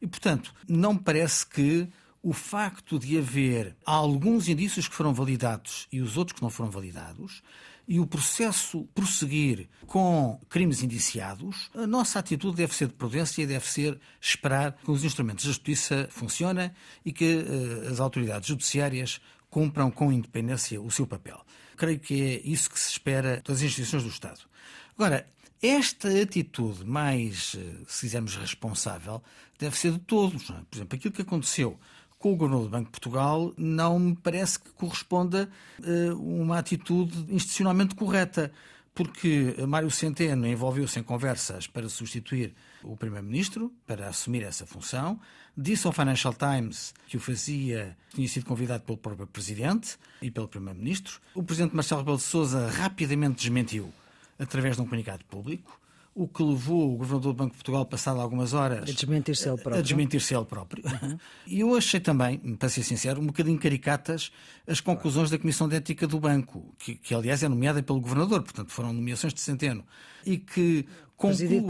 E, 0.02 0.08
portanto, 0.08 0.54
não 0.68 0.98
parece 0.98 1.46
que 1.48 1.88
o 2.22 2.34
facto 2.34 3.00
de 3.00 3.18
haver 3.18 3.78
alguns 3.86 4.50
indícios 4.50 4.88
que 4.88 4.96
foram 4.96 5.14
validados 5.14 5.88
e 5.92 6.02
os 6.02 6.18
outros 6.18 6.36
que 6.36 6.44
não 6.44 6.50
foram 6.50 6.70
validados, 6.70 7.42
e 7.88 8.00
o 8.00 8.06
processo 8.06 8.88
prosseguir 8.94 9.68
com 9.88 10.40
crimes 10.48 10.84
indiciados, 10.84 11.72
a 11.74 11.88
nossa 11.88 12.20
atitude 12.20 12.58
deve 12.58 12.76
ser 12.76 12.88
de 12.88 12.94
prudência 12.94 13.42
e 13.42 13.48
deve 13.48 13.68
ser 13.68 14.00
esperar 14.22 14.74
que 14.74 14.92
os 14.92 15.04
instrumentos 15.04 15.44
da 15.44 15.50
justiça 15.50 16.08
funcionem 16.12 16.70
e 17.04 17.12
que 17.12 17.38
uh, 17.38 17.90
as 17.90 18.00
autoridades 18.00 18.48
judiciárias 18.48 19.20
cumpram 19.50 19.90
com 19.90 20.12
independência 20.12 20.82
o 20.82 20.92
seu 20.92 21.08
papel. 21.08 21.40
Creio 21.76 22.00
que 22.00 22.22
é 22.22 22.42
isso 22.48 22.70
que 22.70 22.80
se 22.80 22.92
espera 22.92 23.42
das 23.46 23.62
instituições 23.62 24.04
do 24.04 24.10
Estado. 24.10 24.42
Agora, 24.96 25.26
esta 25.62 26.10
atitude 26.22 26.86
mais, 26.86 27.56
eh, 27.58 27.84
se 27.88 28.02
quisermos, 28.02 28.36
responsável, 28.36 29.22
deve 29.58 29.78
ser 29.78 29.92
de 29.94 30.00
todos. 30.00 30.50
É? 30.50 30.54
Por 30.70 30.78
exemplo, 30.78 30.98
aquilo 30.98 31.14
que 31.14 31.22
aconteceu 31.22 31.78
com 32.18 32.34
o 32.34 32.36
Governador 32.36 32.66
do 32.68 32.72
Banco 32.72 32.86
de 32.86 32.92
Portugal 32.92 33.54
não 33.58 33.98
me 33.98 34.16
parece 34.16 34.60
que 34.60 34.70
corresponda 34.72 35.50
a 35.82 36.14
uh, 36.14 36.42
uma 36.42 36.60
atitude 36.60 37.26
institucionalmente 37.30 37.96
correta 37.96 38.52
porque 38.94 39.56
Mário 39.68 39.90
Centeno 39.90 40.48
envolveu-se 40.48 41.00
em 41.00 41.04
conversas 41.04 41.68
para 41.68 41.88
substituir 41.88 42.54
o 42.84 42.98
Primeiro-Ministro, 42.98 43.74
para 43.86 44.08
assumir 44.08 44.44
essa 44.44 44.66
função. 44.66 45.20
Disse 45.56 45.88
ao 45.88 45.94
Financial 45.94 46.34
Times 46.34 46.94
que 47.08 47.18
o 47.18 47.20
fazia, 47.20 47.98
tinha 48.14 48.28
sido 48.28 48.46
convidado 48.46 48.84
pelo 48.84 48.98
próprio 48.98 49.28
Presidente 49.28 49.98
e 50.22 50.30
pelo 50.32 50.48
Primeiro-Ministro. 50.48 51.20
O 51.34 51.44
Presidente 51.44 51.76
Marcelo 51.76 52.02
Rebelo 52.02 52.18
de 52.18 52.24
Sousa 52.24 52.70
rapidamente 52.70 53.38
desmentiu 53.38 53.94
através 54.38 54.76
de 54.76 54.82
um 54.82 54.86
comunicado 54.86 55.24
público 55.26 55.79
o 56.20 56.28
que 56.28 56.44
levou 56.44 56.96
o 56.96 56.98
Governador 56.98 57.32
do 57.32 57.38
Banco 57.38 57.52
de 57.52 57.58
Portugal, 57.60 57.86
passado 57.86 58.20
algumas 58.20 58.54
horas, 58.54 58.82
a 58.90 58.92
desmentir-se 58.92 59.48
ele 59.48 59.56
próprio. 59.56 59.80
A 59.80 59.82
desmentir-se 59.82 60.36
ele 60.36 60.44
próprio. 60.44 60.84
Uhum. 60.86 61.18
E 61.48 61.62
eu 61.62 61.74
achei 61.74 62.02
também, 62.02 62.38
para 62.58 62.68
ser 62.68 62.84
sincero, 62.84 63.22
um 63.22 63.28
bocadinho 63.28 63.58
caricatas 63.58 64.30
as 64.68 64.82
conclusões 64.82 65.30
da 65.30 65.40
Comissão 65.40 65.70
de 65.70 65.78
Ética 65.78 66.06
do 66.06 66.20
Banco, 66.20 66.76
que, 66.78 66.96
que 66.96 67.16
aliás 67.16 67.42
é 67.42 67.48
nomeada 67.48 67.82
pelo 67.82 68.02
Governador, 68.02 68.44
portanto 68.44 68.70
foram 68.70 68.92
nomeações 68.92 69.34
de 69.34 69.40
centeno, 69.40 69.86
e 70.26 70.38
que 70.38 70.86
concluem 71.16 71.64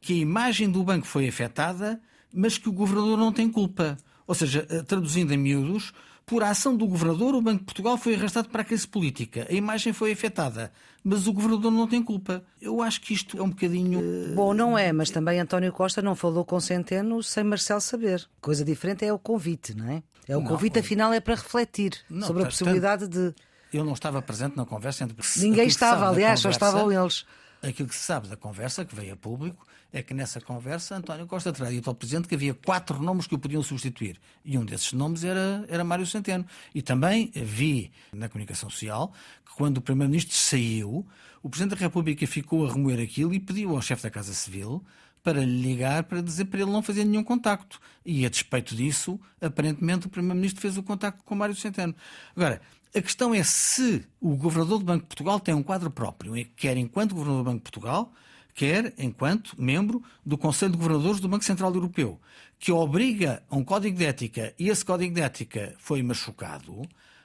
que 0.00 0.12
a 0.14 0.16
imagem 0.16 0.68
do 0.68 0.82
banco 0.82 1.06
foi 1.06 1.28
afetada, 1.28 2.00
mas 2.34 2.58
que 2.58 2.68
o 2.68 2.72
Governador 2.72 3.16
não 3.16 3.32
tem 3.32 3.48
culpa. 3.48 3.96
Ou 4.26 4.34
seja, 4.34 4.66
eh, 4.68 4.82
traduzindo 4.82 5.32
em 5.32 5.36
miúdos, 5.36 5.92
por 6.28 6.42
ação 6.42 6.76
do 6.76 6.86
governador, 6.86 7.34
o 7.34 7.40
Banco 7.40 7.60
de 7.60 7.64
Portugal 7.64 7.96
foi 7.96 8.14
arrastado 8.14 8.50
para 8.50 8.60
a 8.60 8.64
crise 8.64 8.86
política. 8.86 9.46
A 9.48 9.52
imagem 9.52 9.94
foi 9.94 10.12
afetada, 10.12 10.70
mas 11.02 11.26
o 11.26 11.32
governador 11.32 11.72
não 11.72 11.88
tem 11.88 12.02
culpa. 12.02 12.44
Eu 12.60 12.82
acho 12.82 13.00
que 13.00 13.14
isto 13.14 13.38
é 13.38 13.42
um 13.42 13.48
bocadinho. 13.48 13.98
Eh, 13.98 14.34
Bom, 14.34 14.52
não 14.52 14.76
é, 14.76 14.92
mas 14.92 15.10
também 15.10 15.40
António 15.40 15.72
Costa 15.72 16.02
não 16.02 16.14
falou 16.14 16.44
com 16.44 16.60
Centeno 16.60 17.22
sem 17.22 17.42
Marcelo 17.42 17.80
saber. 17.80 18.28
Coisa 18.42 18.62
diferente 18.62 19.04
é 19.06 19.12
o 19.12 19.18
convite, 19.18 19.74
não 19.74 19.88
é? 19.90 20.02
É 20.28 20.36
o 20.36 20.40
não, 20.40 20.46
convite, 20.46 20.78
afinal, 20.78 21.12
é 21.14 21.20
para 21.20 21.34
refletir 21.34 21.92
não, 22.10 22.26
sobre 22.26 22.42
a 22.42 22.46
possibilidade 22.46 23.08
de. 23.08 23.34
Eu 23.72 23.82
não 23.82 23.94
estava 23.94 24.20
presente 24.20 24.54
na 24.54 24.66
conversa 24.66 25.04
entre. 25.04 25.16
Ninguém 25.38 25.66
estava, 25.66 26.08
aliás, 26.08 26.40
só 26.40 26.50
estavam 26.50 26.92
eles. 26.92 27.24
Aquilo 27.62 27.88
que 27.88 27.94
se 27.94 28.04
sabe 28.04 28.28
da 28.28 28.36
conversa, 28.36 28.84
que 28.84 28.94
veio 28.94 29.14
a 29.14 29.16
público, 29.16 29.66
é 29.92 30.02
que 30.02 30.12
nessa 30.12 30.40
conversa 30.40 30.96
António 30.96 31.26
Costa 31.26 31.52
terá 31.52 31.70
dito 31.70 31.88
ao 31.88 31.94
Presidente 31.94 32.28
que 32.28 32.34
havia 32.34 32.54
quatro 32.54 33.02
nomes 33.02 33.26
que 33.26 33.34
o 33.34 33.38
podiam 33.38 33.62
substituir. 33.62 34.20
E 34.44 34.58
um 34.58 34.64
desses 34.64 34.92
nomes 34.92 35.24
era, 35.24 35.64
era 35.68 35.82
Mário 35.82 36.06
Centeno. 36.06 36.44
E 36.74 36.82
também 36.82 37.30
vi 37.34 37.90
na 38.12 38.28
comunicação 38.28 38.68
social 38.68 39.12
que 39.46 39.54
quando 39.54 39.78
o 39.78 39.80
Primeiro-Ministro 39.80 40.36
saiu, 40.36 41.06
o 41.42 41.48
Presidente 41.48 41.78
da 41.78 41.86
República 41.86 42.26
ficou 42.26 42.66
a 42.66 42.72
remoer 42.72 43.00
aquilo 43.00 43.32
e 43.32 43.40
pediu 43.40 43.74
ao 43.74 43.82
chefe 43.82 44.02
da 44.02 44.10
Casa 44.10 44.34
Civil 44.34 44.84
para 45.22 45.40
lhe 45.40 45.62
ligar 45.62 46.04
para 46.04 46.22
dizer 46.22 46.46
para 46.46 46.60
ele 46.60 46.70
não 46.70 46.82
fazer 46.82 47.04
nenhum 47.04 47.24
contacto. 47.24 47.80
E 48.04 48.26
a 48.26 48.28
despeito 48.28 48.74
disso, 48.74 49.18
aparentemente 49.40 50.06
o 50.06 50.10
Primeiro-Ministro 50.10 50.60
fez 50.60 50.76
o 50.76 50.82
contacto 50.82 51.22
com 51.24 51.34
Mário 51.34 51.56
Centeno. 51.56 51.94
Agora, 52.36 52.60
a 52.94 53.02
questão 53.02 53.34
é 53.34 53.42
se 53.42 54.06
o 54.20 54.36
Governador 54.36 54.78
do 54.78 54.84
Banco 54.84 55.02
de 55.02 55.08
Portugal 55.08 55.40
tem 55.40 55.54
um 55.54 55.62
quadro 55.62 55.90
próprio, 55.90 56.32
quer 56.56 56.76
enquanto 56.76 57.14
Governador 57.14 57.44
do 57.44 57.50
Banco 57.50 57.58
de 57.58 57.70
Portugal, 57.70 58.12
quer 58.58 58.92
enquanto 58.98 59.54
membro 59.56 60.02
do 60.26 60.36
Conselho 60.36 60.72
de 60.72 60.78
Governadores 60.78 61.20
do 61.20 61.28
Banco 61.28 61.44
Central 61.44 61.72
Europeu, 61.72 62.20
que 62.58 62.72
obriga 62.72 63.40
a 63.48 63.54
um 63.54 63.62
código 63.62 63.96
de 63.96 64.04
ética 64.04 64.52
e 64.58 64.68
esse 64.68 64.84
código 64.84 65.14
de 65.14 65.20
ética 65.20 65.76
foi 65.78 66.02
machucado, 66.02 66.82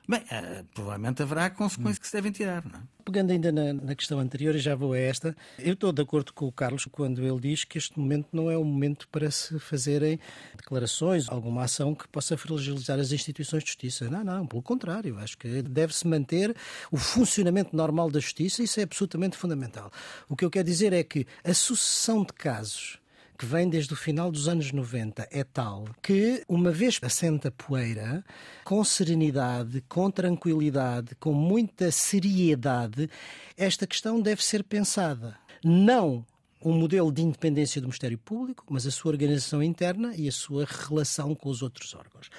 Bem, 0.07 0.19
uh, 0.19 0.65
provavelmente 0.73 1.21
haverá 1.21 1.49
consequências 1.49 1.97
que 1.97 2.07
se 2.07 2.13
devem 2.13 2.31
tirar. 2.31 2.65
Não 2.65 2.77
é? 2.77 2.83
Pegando 3.05 3.31
ainda 3.31 3.51
na, 3.51 3.73
na, 3.73 3.95
questão 3.95 4.19
anterior, 4.19 4.55
e 4.55 4.59
já 4.59 4.75
vou 4.75 4.93
a 4.93 4.99
esta, 4.99 5.35
eu 5.57 5.73
estou 5.73 5.93
de 5.93 6.01
acordo 6.01 6.33
com 6.33 6.45
o 6.45 6.51
Carlos 6.51 6.85
quando 6.85 7.21
ele 7.21 7.39
diz 7.39 7.63
que 7.63 7.77
este 7.77 7.97
momento 7.97 8.27
não 8.33 8.51
é 8.51 8.57
o 8.57 8.63
momento 8.63 9.07
para 9.09 9.31
se 9.31 9.57
fazerem 9.59 10.19
declarações, 10.57 11.29
alguma 11.29 11.63
ação 11.63 11.95
que 11.95 12.07
possa 12.07 12.37
fragilizar 12.37 12.99
as 12.99 13.11
instituições 13.11 13.63
de 13.63 13.69
justiça. 13.69 14.09
Não, 14.09 14.23
não, 14.23 14.45
pelo 14.45 14.61
contrário, 14.61 15.17
acho 15.19 15.37
que 15.37 15.61
deve-se 15.61 16.05
manter 16.07 16.55
o 16.91 16.97
funcionamento 16.97 17.75
normal 17.75 18.11
da 18.11 18.19
justiça, 18.19 18.63
isso 18.63 18.79
é 18.79 18.83
absolutamente 18.83 19.37
fundamental. 19.37 19.91
O 20.27 20.35
que 20.35 20.43
eu 20.43 20.49
quero 20.49 20.65
dizer 20.65 20.91
é 20.91 21.03
que 21.03 21.25
a 21.43 21.53
sucessão 21.53 22.23
de 22.23 22.33
casos 22.33 22.99
que 23.37 23.45
vem 23.45 23.69
desde 23.69 23.93
o 23.93 23.95
final 23.95 24.31
dos 24.31 24.47
anos 24.47 24.71
90 24.71 25.27
é 25.31 25.43
tal 25.43 25.85
que, 26.01 26.43
uma 26.47 26.71
vez 26.71 26.99
assenta 27.01 27.51
poeira, 27.51 28.23
com 28.63 28.83
serenidade, 28.83 29.81
com 29.87 30.09
tranquilidade, 30.09 31.15
com 31.15 31.33
muita 31.33 31.91
seriedade, 31.91 33.09
esta 33.57 33.87
questão 33.87 34.21
deve 34.21 34.43
ser 34.43 34.63
pensada. 34.63 35.37
Não 35.63 36.25
um 36.63 36.73
modelo 36.73 37.11
de 37.11 37.21
independência 37.21 37.81
do 37.81 37.85
Ministério 37.85 38.17
Público, 38.17 38.63
mas 38.69 38.87
a 38.87 38.91
sua 38.91 39.11
organização 39.11 39.61
interna 39.61 40.13
e 40.15 40.27
a 40.27 40.31
sua 40.31 40.65
relação 40.65 41.35
com 41.35 41.49
os 41.49 41.61
outros 41.61 41.93
órgãos. 41.93 42.29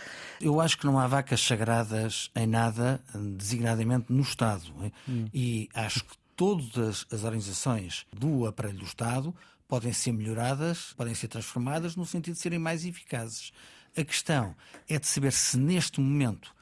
Eu 0.40 0.60
acho 0.60 0.78
que 0.78 0.86
não 0.86 0.98
há 0.98 1.06
vacas 1.06 1.40
sagradas 1.40 2.30
em 2.34 2.46
nada, 2.46 3.00
designadamente 3.14 4.06
no 4.08 4.22
Estado. 4.22 4.64
Hum. 5.08 5.26
E 5.32 5.68
acho 5.74 6.04
que 6.04 6.16
todas 6.34 7.06
as 7.12 7.22
organizações 7.22 8.06
do 8.12 8.46
aparelho 8.46 8.78
do 8.78 8.84
Estado 8.84 9.34
podem 9.68 9.92
ser 9.92 10.12
melhoradas, 10.12 10.92
podem 10.97 11.14
ser 11.14 11.28
transformadas 11.28 11.97
no 11.97 12.04
sentido 12.04 12.35
de 12.35 12.40
serem 12.40 12.59
mais 12.59 12.85
eficazes. 12.85 13.52
A 13.97 14.04
questão 14.04 14.54
é 14.88 14.99
de 14.99 15.06
saber 15.06 15.33
se 15.33 15.56
neste 15.56 16.00
momento 16.00 16.54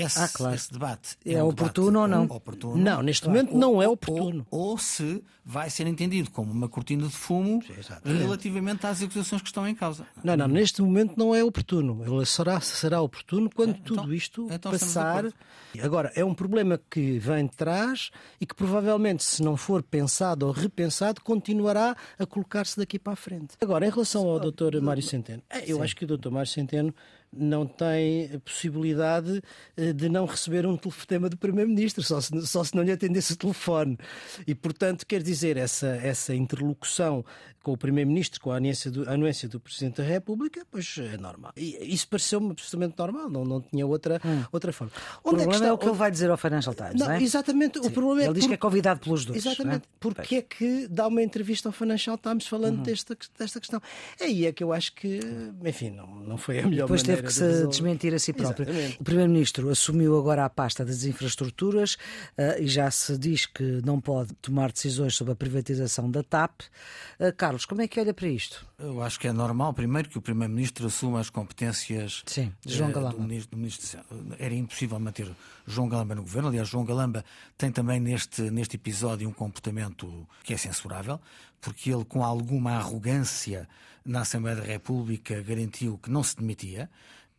esse, 0.00 0.18
ah, 0.18 0.28
claro. 0.28 0.54
esse 0.54 0.72
debate 0.72 1.16
é, 1.24 1.34
é 1.34 1.44
um 1.44 1.48
oportuno 1.48 2.00
ou 2.00 2.08
não? 2.08 2.24
Oportuno, 2.24 2.76
não, 2.76 3.02
neste 3.02 3.22
claro. 3.22 3.38
momento 3.38 3.56
não 3.56 3.82
é 3.82 3.88
oportuno. 3.88 4.46
Ou, 4.50 4.70
ou, 4.70 4.78
se 4.78 5.22
vai 5.44 5.70
ser 5.70 5.86
entendido 5.86 6.30
como 6.30 6.52
uma 6.52 6.68
cortina 6.68 7.06
de 7.06 7.14
fumo 7.14 7.62
Sim, 7.62 7.72
relativamente 8.04 8.86
às 8.86 9.02
acusações 9.02 9.40
que 9.40 9.48
estão 9.48 9.66
em 9.66 9.74
causa. 9.74 10.06
Não, 10.22 10.36
não, 10.36 10.46
neste 10.46 10.82
momento 10.82 11.14
não 11.16 11.34
é 11.34 11.42
oportuno. 11.42 12.02
Ele 12.04 12.26
será, 12.26 12.60
será 12.60 13.00
oportuno 13.00 13.48
quando 13.54 13.74
é, 13.74 13.78
então, 13.78 13.96
tudo 13.96 14.14
isto 14.14 14.46
então 14.50 14.72
passar. 14.72 15.24
Agora, 15.82 16.12
é 16.14 16.24
um 16.24 16.34
problema 16.34 16.80
que 16.90 17.18
vem 17.18 17.46
de 17.46 17.56
trás 17.56 18.10
e 18.40 18.46
que 18.46 18.54
provavelmente, 18.54 19.24
se 19.24 19.42
não 19.42 19.56
for 19.56 19.82
pensado 19.82 20.46
ou 20.46 20.52
repensado, 20.52 21.20
continuará 21.22 21.96
a 22.18 22.26
colocar-se 22.26 22.76
daqui 22.76 22.98
para 22.98 23.14
a 23.14 23.16
frente. 23.16 23.54
Agora, 23.60 23.86
em 23.86 23.90
relação 23.90 24.28
ao 24.28 24.38
Dr. 24.40 24.80
Mário 24.82 25.02
Centeno, 25.02 25.42
eu 25.66 25.76
Sim. 25.76 25.82
acho 25.82 25.96
que 25.96 26.04
o 26.04 26.16
Dr. 26.16 26.30
Mário 26.30 26.50
Centeno 26.50 26.94
não 27.32 27.66
tem 27.66 28.30
a 28.34 28.40
possibilidade 28.40 29.42
eh, 29.76 29.92
de 29.92 30.08
não 30.08 30.26
receber 30.26 30.66
um 30.66 30.76
telefonema 30.76 31.28
do 31.28 31.36
Primeiro-Ministro, 31.36 32.02
só 32.02 32.20
se, 32.20 32.46
só 32.46 32.64
se 32.64 32.74
não 32.74 32.82
lhe 32.82 32.92
atendesse 32.92 33.34
o 33.34 33.36
telefone. 33.36 33.98
E, 34.46 34.54
portanto, 34.54 35.06
quer 35.06 35.22
dizer, 35.22 35.56
essa, 35.56 35.88
essa 35.88 36.34
interlocução 36.34 37.24
com 37.62 37.72
o 37.72 37.76
Primeiro-Ministro, 37.76 38.40
com 38.40 38.50
a 38.50 38.56
anuência, 38.56 38.90
do, 38.90 39.08
a 39.08 39.12
anuência 39.12 39.48
do 39.48 39.60
Presidente 39.60 40.00
da 40.00 40.04
República, 40.04 40.64
pois 40.70 40.96
é 40.98 41.16
normal. 41.18 41.52
E 41.56 41.76
isso 41.92 42.08
pareceu-me 42.08 42.50
absolutamente 42.50 42.94
normal, 42.98 43.28
não, 43.28 43.44
não 43.44 43.60
tinha 43.60 43.86
outra, 43.86 44.20
hum. 44.24 44.44
outra 44.50 44.72
forma. 44.72 44.92
Onde 45.22 45.36
o 45.36 45.40
é 45.40 45.42
problema 45.42 45.66
é, 45.66 45.68
é, 45.68 45.72
o 45.72 45.78
que 45.78 45.86
ele 45.86 45.96
vai 45.96 46.10
dizer 46.10 46.30
ao 46.30 46.36
Financial 46.36 46.74
Times, 46.74 46.94
não, 46.94 47.06
não 47.06 47.14
é? 47.14 47.22
Exatamente, 47.22 47.78
Sim. 47.78 47.88
o 47.88 47.90
problema 47.90 48.22
é 48.22 48.24
Ele 48.24 48.34
diz 48.34 48.44
por... 48.44 48.48
que 48.48 48.54
é 48.54 48.56
convidado 48.56 49.00
pelos 49.00 49.24
dois. 49.24 49.44
Exatamente. 49.44 49.84
É? 49.84 49.88
Porque 50.00 50.36
é 50.36 50.42
que 50.42 50.88
dá 50.88 51.06
uma 51.08 51.22
entrevista 51.22 51.68
ao 51.68 51.72
Financial 51.72 52.16
Times 52.16 52.46
falando 52.46 52.78
uhum. 52.78 52.82
desta, 52.84 53.16
desta 53.38 53.60
questão? 53.60 53.82
Aí 54.20 54.46
é 54.46 54.52
que 54.52 54.64
eu 54.64 54.72
acho 54.72 54.94
que, 54.94 55.20
enfim, 55.64 55.90
não, 55.90 56.06
não 56.06 56.38
foi 56.38 56.60
a 56.60 56.66
melhor 56.66 56.88
maneira 56.88 57.17
teve 57.22 57.28
que 57.28 57.32
se 57.32 57.62
de 57.62 57.66
desmentir 57.66 58.14
a 58.14 58.18
si 58.18 58.32
próprio. 58.32 58.68
Exatamente. 58.68 59.00
O 59.00 59.04
Primeiro-Ministro 59.04 59.70
assumiu 59.70 60.18
agora 60.18 60.44
a 60.44 60.50
pasta 60.50 60.84
das 60.84 61.04
infraestruturas 61.04 61.94
uh, 61.94 62.60
e 62.60 62.66
já 62.66 62.90
se 62.90 63.16
diz 63.16 63.46
que 63.46 63.80
não 63.84 64.00
pode 64.00 64.34
tomar 64.34 64.70
decisões 64.70 65.14
sobre 65.14 65.32
a 65.32 65.36
privatização 65.36 66.10
da 66.10 66.22
TAP. 66.22 66.60
Uh, 67.18 67.32
Carlos, 67.36 67.64
como 67.64 67.82
é 67.82 67.88
que 67.88 67.98
olha 67.98 68.12
para 68.12 68.28
isto? 68.28 68.67
Eu 68.80 69.02
acho 69.02 69.18
que 69.18 69.26
é 69.26 69.32
normal, 69.32 69.74
primeiro, 69.74 70.08
que 70.08 70.16
o 70.18 70.22
Primeiro-Ministro 70.22 70.86
assuma 70.86 71.18
as 71.18 71.28
competências 71.28 72.22
Sim, 72.24 72.52
de 72.64 72.76
João 72.76 72.92
Galamba. 72.92 73.16
Do 73.16 73.22
ministro, 73.22 73.50
do 73.50 73.56
ministro, 73.56 74.00
Era 74.38 74.54
impossível 74.54 75.00
manter 75.00 75.28
João 75.66 75.88
Galamba 75.88 76.14
no 76.14 76.22
governo. 76.22 76.48
Aliás, 76.48 76.68
João 76.68 76.84
Galamba 76.84 77.24
tem 77.56 77.72
também 77.72 77.98
neste, 77.98 78.42
neste 78.42 78.76
episódio 78.76 79.28
um 79.28 79.32
comportamento 79.32 80.24
que 80.44 80.54
é 80.54 80.56
censurável, 80.56 81.20
porque 81.60 81.90
ele, 81.92 82.04
com 82.04 82.22
alguma 82.22 82.74
arrogância 82.74 83.68
na 84.04 84.20
Assembleia 84.20 84.58
da 84.58 84.64
República, 84.64 85.42
garantiu 85.42 85.98
que 85.98 86.08
não 86.08 86.22
se 86.22 86.36
demitia 86.36 86.88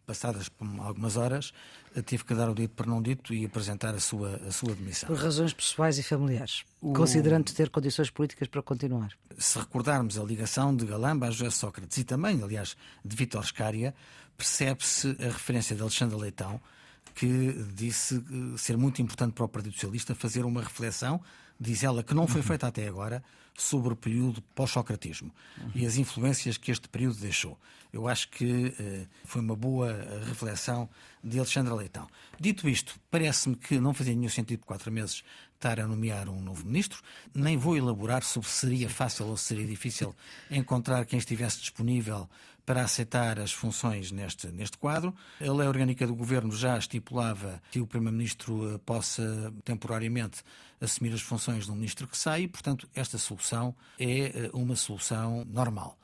passadas 0.09 0.49
algumas 0.79 1.17
horas, 1.17 1.53
teve 2.03 2.23
que 2.23 2.33
dar 2.33 2.49
o 2.49 2.55
dito 2.55 2.73
por 2.73 2.87
não 2.87 2.99
dito 2.99 3.31
e 3.31 3.45
apresentar 3.45 3.93
a 3.93 3.99
sua, 3.99 4.37
a 4.37 4.51
sua 4.51 4.73
demissão. 4.73 5.05
Por 5.05 5.15
razões 5.15 5.53
pessoais 5.53 5.99
e 5.99 6.03
familiares, 6.03 6.63
o... 6.81 6.93
considerando 6.93 7.53
ter 7.53 7.69
condições 7.69 8.09
políticas 8.09 8.47
para 8.47 8.63
continuar. 8.63 9.11
Se 9.37 9.59
recordarmos 9.59 10.17
a 10.17 10.23
ligação 10.23 10.75
de 10.75 10.83
Galamba 10.83 11.27
a 11.27 11.31
José 11.31 11.51
Sócrates 11.51 11.95
e 11.99 12.03
também, 12.03 12.41
aliás, 12.41 12.75
de 13.05 13.15
Vítor 13.15 13.45
Scária, 13.45 13.93
percebe-se 14.35 15.15
a 15.19 15.25
referência 15.25 15.75
de 15.75 15.83
Alexandre 15.83 16.17
Leitão, 16.17 16.59
que 17.13 17.53
disse 17.75 18.15
eh, 18.15 18.57
ser 18.57 18.77
muito 18.77 18.99
importante 18.99 19.33
para 19.33 19.45
o 19.45 19.47
Partido 19.47 19.73
Socialista 19.73 20.15
fazer 20.15 20.43
uma 20.43 20.63
reflexão, 20.63 21.21
diz 21.59 21.83
ela, 21.83 22.01
que 22.01 22.15
não 22.15 22.25
foi 22.25 22.41
uhum. 22.41 22.47
feita 22.47 22.65
até 22.65 22.87
agora, 22.87 23.23
sobre 23.55 23.93
o 23.93 23.95
período 23.95 24.41
pós-socratismo 24.55 25.31
uhum. 25.61 25.71
e 25.75 25.85
as 25.85 25.97
influências 25.97 26.57
que 26.57 26.71
este 26.71 26.89
período 26.89 27.19
deixou. 27.19 27.59
Eu 27.91 28.07
acho 28.07 28.29
que 28.29 28.73
eh, 28.79 29.07
foi 29.25 29.41
uma 29.41 29.55
boa 29.55 29.91
eh, 29.91 30.21
reflexão 30.25 30.89
de 31.23 31.39
Alexandre 31.39 31.73
Leitão. 31.73 32.07
Dito 32.39 32.69
isto, 32.69 32.99
parece-me 33.09 33.55
que 33.55 33.79
não 33.79 33.93
fazia 33.93 34.15
nenhum 34.15 34.29
sentido 34.29 34.65
quatro 34.65 34.91
meses 34.91 35.23
estar 35.55 35.79
a 35.79 35.87
nomear 35.87 36.29
um 36.29 36.39
novo 36.39 36.65
ministro. 36.65 37.01
Nem 37.33 37.57
vou 37.57 37.75
elaborar 37.75 38.23
sobre 38.23 38.47
se 38.47 38.55
seria 38.55 38.89
fácil 38.89 39.27
ou 39.27 39.35
se 39.35 39.45
seria 39.45 39.65
difícil 39.65 40.15
encontrar 40.49 41.05
quem 41.05 41.19
estivesse 41.19 41.59
disponível 41.59 42.29
para 42.65 42.83
aceitar 42.83 43.39
as 43.39 43.51
funções 43.51 44.11
neste, 44.11 44.47
neste 44.47 44.77
quadro. 44.77 45.13
A 45.41 45.51
lei 45.51 45.67
orgânica 45.67 46.05
do 46.05 46.13
governo 46.13 46.51
já 46.51 46.77
estipulava 46.77 47.59
que 47.71 47.79
o 47.81 47.87
primeiro-ministro 47.87 48.75
eh, 48.75 48.77
possa 48.85 49.51
temporariamente 49.65 50.43
assumir 50.79 51.11
as 51.13 51.21
funções 51.21 51.65
de 51.65 51.71
um 51.71 51.75
ministro 51.75 52.07
que 52.07 52.15
sai, 52.15 52.47
portanto, 52.47 52.87
esta 52.93 53.17
solução 53.17 53.75
é 53.99 54.49
uma 54.53 54.75
solução 54.75 55.43
normal. 55.45 55.97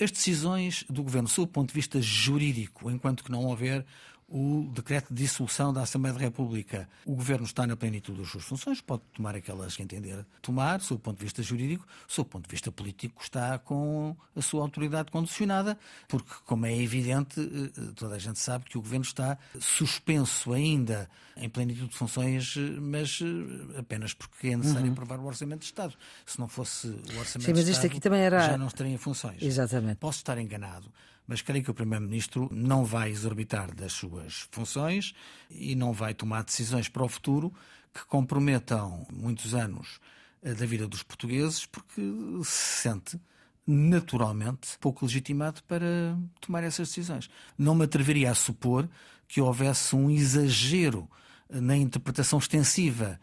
As 0.00 0.10
decisões 0.10 0.84
do 0.88 1.02
Governo, 1.02 1.28
sob 1.28 1.44
o 1.44 1.52
ponto 1.52 1.68
de 1.68 1.74
vista 1.74 2.00
jurídico, 2.00 2.90
enquanto 2.90 3.22
que 3.24 3.30
não 3.30 3.44
houver 3.44 3.84
o 4.32 4.66
decreto 4.72 5.12
de 5.12 5.22
dissolução 5.22 5.74
da 5.74 5.82
Assembleia 5.82 6.14
da 6.14 6.20
República. 6.20 6.88
O 7.04 7.14
Governo 7.14 7.44
está 7.44 7.66
na 7.66 7.76
plenitude 7.76 8.22
das 8.22 8.30
suas 8.30 8.44
funções, 8.44 8.80
pode 8.80 9.02
tomar 9.14 9.36
aquelas 9.36 9.76
que 9.76 9.82
entender 9.82 10.24
tomar, 10.40 10.80
sob 10.80 10.98
o 10.98 11.02
ponto 11.02 11.18
de 11.18 11.24
vista 11.24 11.42
jurídico, 11.42 11.86
sob 12.08 12.26
o 12.26 12.30
ponto 12.30 12.44
de 12.46 12.50
vista 12.50 12.72
político, 12.72 13.22
está 13.22 13.58
com 13.58 14.16
a 14.34 14.40
sua 14.40 14.62
autoridade 14.62 15.10
condicionada, 15.10 15.78
porque, 16.08 16.32
como 16.46 16.64
é 16.64 16.74
evidente, 16.74 17.40
eh, 17.40 17.92
toda 17.94 18.14
a 18.14 18.18
gente 18.18 18.38
sabe 18.38 18.64
que 18.64 18.78
o 18.78 18.80
Governo 18.80 19.04
está 19.04 19.36
suspenso 19.60 20.54
ainda 20.54 21.10
em 21.36 21.48
plenitude 21.50 21.88
de 21.88 21.96
funções, 21.96 22.56
mas 22.80 23.20
eh, 23.22 23.80
apenas 23.80 24.14
porque 24.14 24.48
é 24.48 24.56
necessário 24.56 24.86
uhum. 24.86 24.92
aprovar 24.92 25.20
o 25.20 25.26
Orçamento 25.26 25.60
de 25.60 25.66
Estado. 25.66 25.94
Se 26.24 26.38
não 26.38 26.48
fosse 26.48 26.86
o 26.86 27.18
Orçamento 27.18 27.42
Sim, 27.42 27.52
mas 27.52 27.64
de 27.66 27.72
Estado, 27.72 27.86
aqui 27.86 28.00
também 28.00 28.20
era... 28.20 28.40
já 28.40 28.56
não 28.56 28.68
estaria 28.68 28.94
em 28.94 28.98
funções. 28.98 29.42
Exatamente. 29.42 29.96
Posso 29.96 30.18
estar 30.18 30.38
enganado 30.38 30.90
mas 31.26 31.42
creio 31.42 31.64
que 31.64 31.70
o 31.70 31.74
Primeiro-Ministro 31.74 32.48
não 32.52 32.84
vai 32.84 33.10
exorbitar 33.10 33.74
das 33.74 33.92
suas 33.92 34.48
funções 34.50 35.14
e 35.50 35.74
não 35.74 35.92
vai 35.92 36.14
tomar 36.14 36.44
decisões 36.44 36.88
para 36.88 37.04
o 37.04 37.08
futuro 37.08 37.52
que 37.92 38.04
comprometam 38.06 39.06
muitos 39.12 39.54
anos 39.54 40.00
eh, 40.42 40.54
da 40.54 40.66
vida 40.66 40.88
dos 40.88 41.02
portugueses, 41.02 41.66
porque 41.66 42.02
se 42.44 42.82
sente 42.82 43.20
naturalmente 43.66 44.76
pouco 44.80 45.04
legitimado 45.04 45.62
para 45.64 46.18
tomar 46.40 46.64
essas 46.64 46.88
decisões. 46.88 47.30
Não 47.56 47.74
me 47.74 47.84
atreveria 47.84 48.30
a 48.30 48.34
supor 48.34 48.88
que 49.28 49.40
houvesse 49.40 49.94
um 49.94 50.10
exagero 50.10 51.08
na 51.48 51.76
interpretação 51.76 52.38
extensiva 52.38 53.20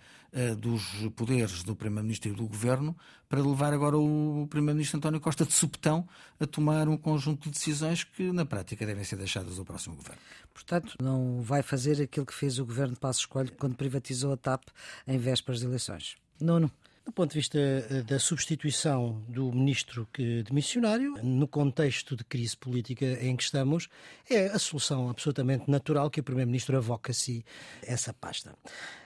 dos 0.60 0.84
poderes 1.16 1.64
do 1.64 1.76
Primeiro-Ministro 1.76 2.30
e 2.30 2.34
do 2.34 2.48
Governo 2.48 2.96
para 3.28 3.42
levar 3.42 3.74
agora 3.74 3.98
o 3.98 4.48
Primeiro-Ministro 4.50 4.98
António 4.98 5.20
Costa 5.20 5.46
de 5.46 5.54
subtão 5.54 6.08
a 6.40 6.46
tomar 6.46 6.88
um 6.88 6.98
conjunto 6.98 7.44
de 7.44 7.52
decisões 7.52 8.04
que, 8.04 8.32
na 8.32 8.46
prática, 8.46 8.86
devem 8.86 9.04
ser 9.04 9.18
deixadas 9.18 9.58
ao 9.58 9.66
próximo 9.66 9.96
Governo. 9.96 10.22
Portanto, 10.54 10.96
não 11.02 11.42
vai 11.42 11.62
fazer 11.62 12.02
aquilo 12.02 12.26
que 12.26 12.34
fez 12.34 12.60
o 12.60 12.66
Governo 12.66 12.94
de 12.94 13.00
Passos 13.00 13.26
Coelho 13.26 13.52
quando 13.58 13.76
privatizou 13.76 14.34
a 14.34 14.38
TAP 14.38 14.64
em 15.08 15.18
vésperas 15.18 15.60
de 15.60 15.66
eleições. 15.66 16.16
Nono. 16.40 16.72
Do 17.10 17.14
ponto 17.14 17.32
de 17.32 17.40
vista 17.40 17.58
eh, 17.58 18.04
da 18.04 18.20
substituição 18.20 19.20
do 19.28 19.52
ministro 19.52 20.08
que 20.14 20.44
demissionário, 20.44 21.16
no 21.24 21.48
contexto 21.48 22.16
de 22.16 22.24
crise 22.24 22.56
política 22.56 23.04
em 23.20 23.36
que 23.36 23.42
estamos, 23.42 23.90
é 24.30 24.46
a 24.46 24.60
solução 24.60 25.10
absolutamente 25.10 25.72
natural 25.72 26.12
que 26.12 26.20
o 26.20 26.24
primeiro-ministro 26.24 26.78
avoca 26.78 27.12
a 27.12 27.16
si 27.16 27.44
essa 27.82 28.14
pasta. 28.14 28.54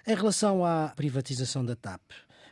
Em 0.05 0.13
relação 0.13 0.65
à 0.65 0.91
privatização 0.93 1.63
da 1.63 1.77
TAP, 1.77 2.01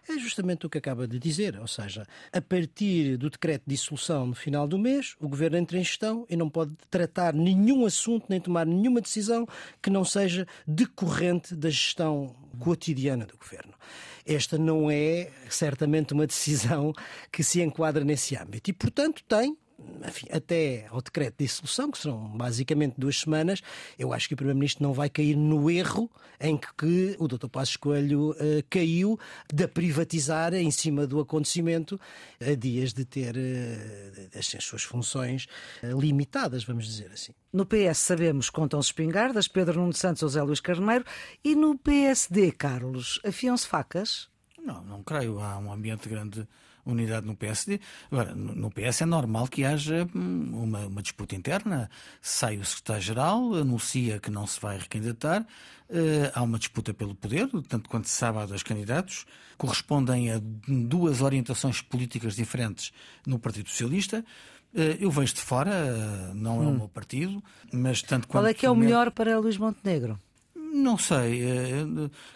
é 0.08 0.18
justamente 0.18 0.66
o 0.66 0.70
que 0.70 0.78
acaba 0.78 1.06
de 1.06 1.20
dizer, 1.20 1.60
ou 1.60 1.68
seja, 1.68 2.08
a 2.32 2.42
partir 2.42 3.18
do 3.18 3.30
decreto 3.30 3.64
de 3.68 3.76
dissolução 3.76 4.28
no 4.28 4.36
final 4.36 4.66
do 4.66 4.80
mês, 4.80 5.18
o 5.20 5.28
governo 5.28 5.58
entra 5.58 5.78
em 5.78 5.84
gestão 5.84 6.26
e 6.30 6.38
não 6.38 6.50
pode 6.50 6.72
tratar 6.90 7.34
nenhum 7.34 7.86
assunto 7.86 8.28
nem 8.30 8.40
tomar 8.40 8.66
nenhuma 8.66 9.02
decisão 9.02 9.46
que 9.82 9.90
não 9.90 10.06
seja 10.06 10.48
decorrente 10.66 11.58
da 11.58 11.70
gestão 11.70 12.34
cotidiana 12.58 13.26
do 13.26 13.38
governo. 13.38 13.74
Esta 14.26 14.58
não 14.58 14.90
é 14.90 15.30
certamente 15.50 16.14
uma 16.14 16.28
decisão 16.28 16.94
que 17.32 17.44
se 17.44 17.62
enquadra 17.62 18.04
nesse 18.04 18.36
âmbito. 18.36 18.70
E, 18.70 18.74
portanto, 18.74 19.24
tem 19.28 19.58
enfim, 20.08 20.28
até 20.32 20.88
ao 20.90 21.02
decreto 21.02 21.36
de 21.38 21.46
dissolução, 21.46 21.92
que 21.92 21.98
serão 21.98 22.30
basicamente 22.30 22.96
duas 22.98 23.20
semanas, 23.20 23.62
eu 23.98 24.14
acho 24.14 24.28
que 24.28 24.34
o 24.34 24.38
Primeiro-Ministro 24.38 24.84
não 24.84 24.94
vai 24.94 25.10
cair 25.10 25.36
no 25.36 25.70
erro 25.70 26.10
em 26.40 26.58
que, 26.58 26.68
que 26.76 27.16
o 27.20 27.28
Dr. 27.28 27.48
Passos 27.48 27.78
Coelho 27.78 28.32
uh, 28.32 28.36
caiu 28.70 29.20
de 29.54 29.68
privatizar 29.68 30.54
em 30.54 30.72
cima 30.72 31.06
do 31.06 31.20
acontecimento 31.20 32.00
a 32.40 32.56
dias 32.56 32.94
de 32.94 33.06
ter 33.06 33.36
uh, 33.36 34.38
as 34.38 34.48
suas 34.64 34.84
funções 34.84 35.48
uh, 35.84 36.00
limitadas, 36.00 36.64
vamos 36.64 36.86
dizer 36.86 37.12
assim. 37.12 37.34
No 37.54 37.66
PS 37.66 37.98
sabemos 37.98 38.50
contam-se 38.50 38.88
espingardas, 38.88 39.48
Pedro 39.48 39.80
Nuno 39.80 39.94
Santos 39.94 40.24
ou 40.24 40.30
José 40.30 40.42
Luís 40.42 40.60
Carneiro, 40.60 41.06
e 41.44 41.56
no 41.56 41.78
PSD, 41.78 42.52
Carlos, 42.52 43.20
afiam-se 43.26 43.68
facas? 43.68 44.30
Não, 44.64 44.84
não 44.84 45.04
creio. 45.04 45.40
Há 45.40 45.58
um 45.58 45.72
ambiente 45.72 46.08
grande 46.08 46.48
unidade 46.86 47.26
no 47.26 47.36
PSD. 47.36 47.80
Agora, 48.12 48.34
no 48.34 48.70
PS 48.70 49.02
é 49.02 49.06
normal 49.06 49.48
que 49.48 49.64
haja 49.64 50.08
hum, 50.16 50.50
uma, 50.54 50.88
uma 50.88 51.02
disputa 51.02 51.36
interna. 51.36 51.90
Sai 52.22 52.58
o 52.58 52.66
secretário-geral, 52.66 53.56
anuncia 53.56 54.20
que 54.20 54.32
não 54.32 54.48
se 54.48 54.60
vai 54.60 54.78
recandidatar, 54.78 55.42
uh, 55.42 56.32
há 56.34 56.42
uma 56.42 56.58
disputa 56.58 56.94
pelo 56.94 57.16
poder, 57.16 57.50
tanto 57.68 57.90
quanto 57.90 58.08
se 58.08 58.16
sabe 58.16 58.40
há 58.40 58.46
dois 58.46 58.64
candidatos, 58.64 59.26
correspondem 59.58 60.32
a 60.32 60.42
duas 60.68 61.22
orientações 61.22 61.82
políticas 61.82 62.36
diferentes 62.36 62.92
no 63.26 63.38
Partido 63.38 63.70
Socialista. 63.70 64.26
Uh, 64.74 64.98
eu 65.00 65.12
vejo 65.12 65.34
de 65.34 65.42
fora, 65.42 65.72
uh, 65.72 66.34
não 66.34 66.60
hum. 66.60 66.64
é 66.64 66.66
o 66.66 66.70
hum. 66.70 66.78
meu 66.78 66.88
partido, 66.90 67.44
mas 67.72 68.02
tanto 68.02 68.28
quanto. 68.28 68.44
Qual 68.44 68.48
é 68.48 68.54
que 68.54 68.66
é 68.66 68.70
o 68.70 68.76
melhor 68.76 69.12
para 69.12 69.38
Luís 69.40 69.58
Montenegro? 69.58 70.20
Não 70.74 70.98
sei. 70.98 71.44
Eh, 71.44 71.84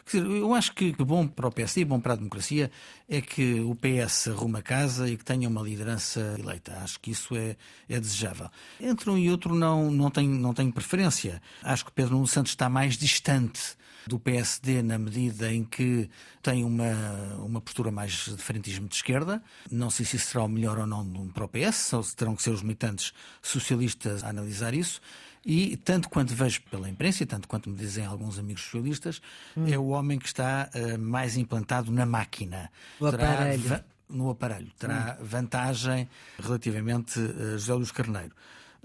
dizer, 0.06 0.26
eu 0.26 0.54
acho 0.54 0.74
que 0.74 0.92
bom 0.92 1.26
para 1.26 1.48
o 1.48 1.52
PSD 1.52 1.82
e 1.82 1.86
bom 1.86 2.02
para 2.02 2.14
a 2.14 2.16
democracia 2.18 2.70
é 3.08 3.22
que 3.22 3.62
o 3.62 3.76
PS 3.76 4.28
arruma 4.28 4.62
casa 4.62 5.10
e 5.10 5.16
que 5.16 5.24
tenha 5.24 5.48
uma 5.48 5.62
liderança 5.62 6.36
eleita. 6.38 6.74
Acho 6.84 7.00
que 7.00 7.12
isso 7.12 7.34
é, 7.36 7.56
é 7.88 8.00
desejável. 8.00 8.50
Entre 8.80 9.10
um 9.10 9.18
e 9.18 9.32
outro 9.32 9.56
não, 9.56 9.90
não, 9.90 10.12
tenho, 10.12 10.32
não 10.32 10.54
tenho 10.54 10.72
preferência. 10.74 11.42
Acho 11.64 11.86
que 11.86 11.92
Pedro 11.94 12.26
Santos 12.28 12.52
está 12.52 12.68
mais 12.68 12.98
distante 12.98 13.78
do 14.08 14.20
PSD 14.20 14.84
na 14.84 14.98
medida 14.98 15.52
em 15.52 15.64
que 15.64 16.10
tem 16.42 16.64
uma, 16.64 16.94
uma 17.40 17.60
postura 17.60 17.92
mais 17.92 18.26
de 18.26 18.38
frentismo 18.38 18.88
de 18.88 18.96
esquerda. 18.96 19.42
Não 19.72 19.90
sei 19.90 20.06
se 20.06 20.18
isso 20.18 20.28
será 20.28 20.44
o 20.44 20.48
melhor 20.48 20.78
ou 20.78 20.86
não 20.86 21.28
para 21.30 21.46
o 21.46 21.48
PS, 21.48 21.94
ou 21.94 22.04
se 22.04 22.16
terão 22.16 22.36
que 22.36 22.44
ser 22.44 22.52
os 22.52 22.62
militantes 22.62 23.14
socialistas 23.42 24.24
a 24.24 24.30
analisar 24.30 24.74
isso. 24.74 25.02
E, 25.46 25.78
tanto 25.78 26.10
quanto 26.10 26.34
vejo 26.34 26.62
pela 26.72 26.90
imprensa, 26.90 27.22
e 27.22 27.26
tanto 27.26 27.48
quanto 27.48 27.70
me 27.70 27.76
dizem 27.76 28.04
alguns 28.06 28.40
amigos 28.40 28.64
socialistas, 28.64 29.22
hum. 29.56 29.68
é 29.68 29.78
o 29.78 29.90
homem 29.90 30.18
que 30.18 30.26
está 30.26 30.70
uh, 30.74 31.00
mais 31.00 31.38
implantado 31.38 31.92
na 31.92 32.06
máquina. 32.06 32.72
O 33.00 33.06
aparelho. 33.06 33.84
No 34.10 34.30
aparelho. 34.30 34.72
Terá 34.80 35.18
hum. 35.20 35.26
vantagem 35.26 36.10
relativamente 36.42 37.20
a 37.20 37.52
José 37.58 37.74
Luís 37.74 37.92
Carneiro. 37.92 38.32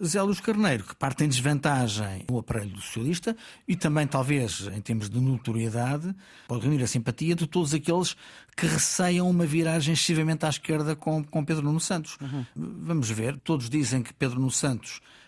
José 0.01 0.23
Luís 0.23 0.41
Carneiro, 0.41 0.85
que 0.85 0.95
parte 0.95 1.25
em 1.25 1.29
desvantagem 1.29 2.25
no 2.29 2.39
aparelho 2.39 2.71
do 2.71 2.81
socialista 2.81 3.37
e 3.69 3.77
também, 3.77 4.07
talvez, 4.07 4.67
em 4.75 4.81
termos 4.81 5.11
de 5.11 5.21
notoriedade, 5.21 6.15
pode 6.49 6.63
reunir 6.63 6.83
a 6.83 6.87
simpatia 6.87 7.35
de 7.35 7.47
todos 7.47 7.75
aqueles 7.75 8.17
que 8.57 8.67
receiam 8.67 9.29
uma 9.29 9.45
viragem 9.45 9.93
excessivamente 9.93 10.47
à 10.47 10.49
esquerda 10.49 10.97
com, 10.97 11.23
com 11.23 11.45
Pedro 11.45 11.65
Nuno 11.65 11.81
Santos. 11.81 12.17
Uhum. 12.19 12.47
Vamos 12.57 13.11
ver, 13.11 13.39
todos 13.41 13.69
dizem 13.69 14.03
que 14.03 14.15
Pedro 14.15 14.37
Nuno 14.39 14.51
Santos 14.51 15.03
eh, 15.03 15.20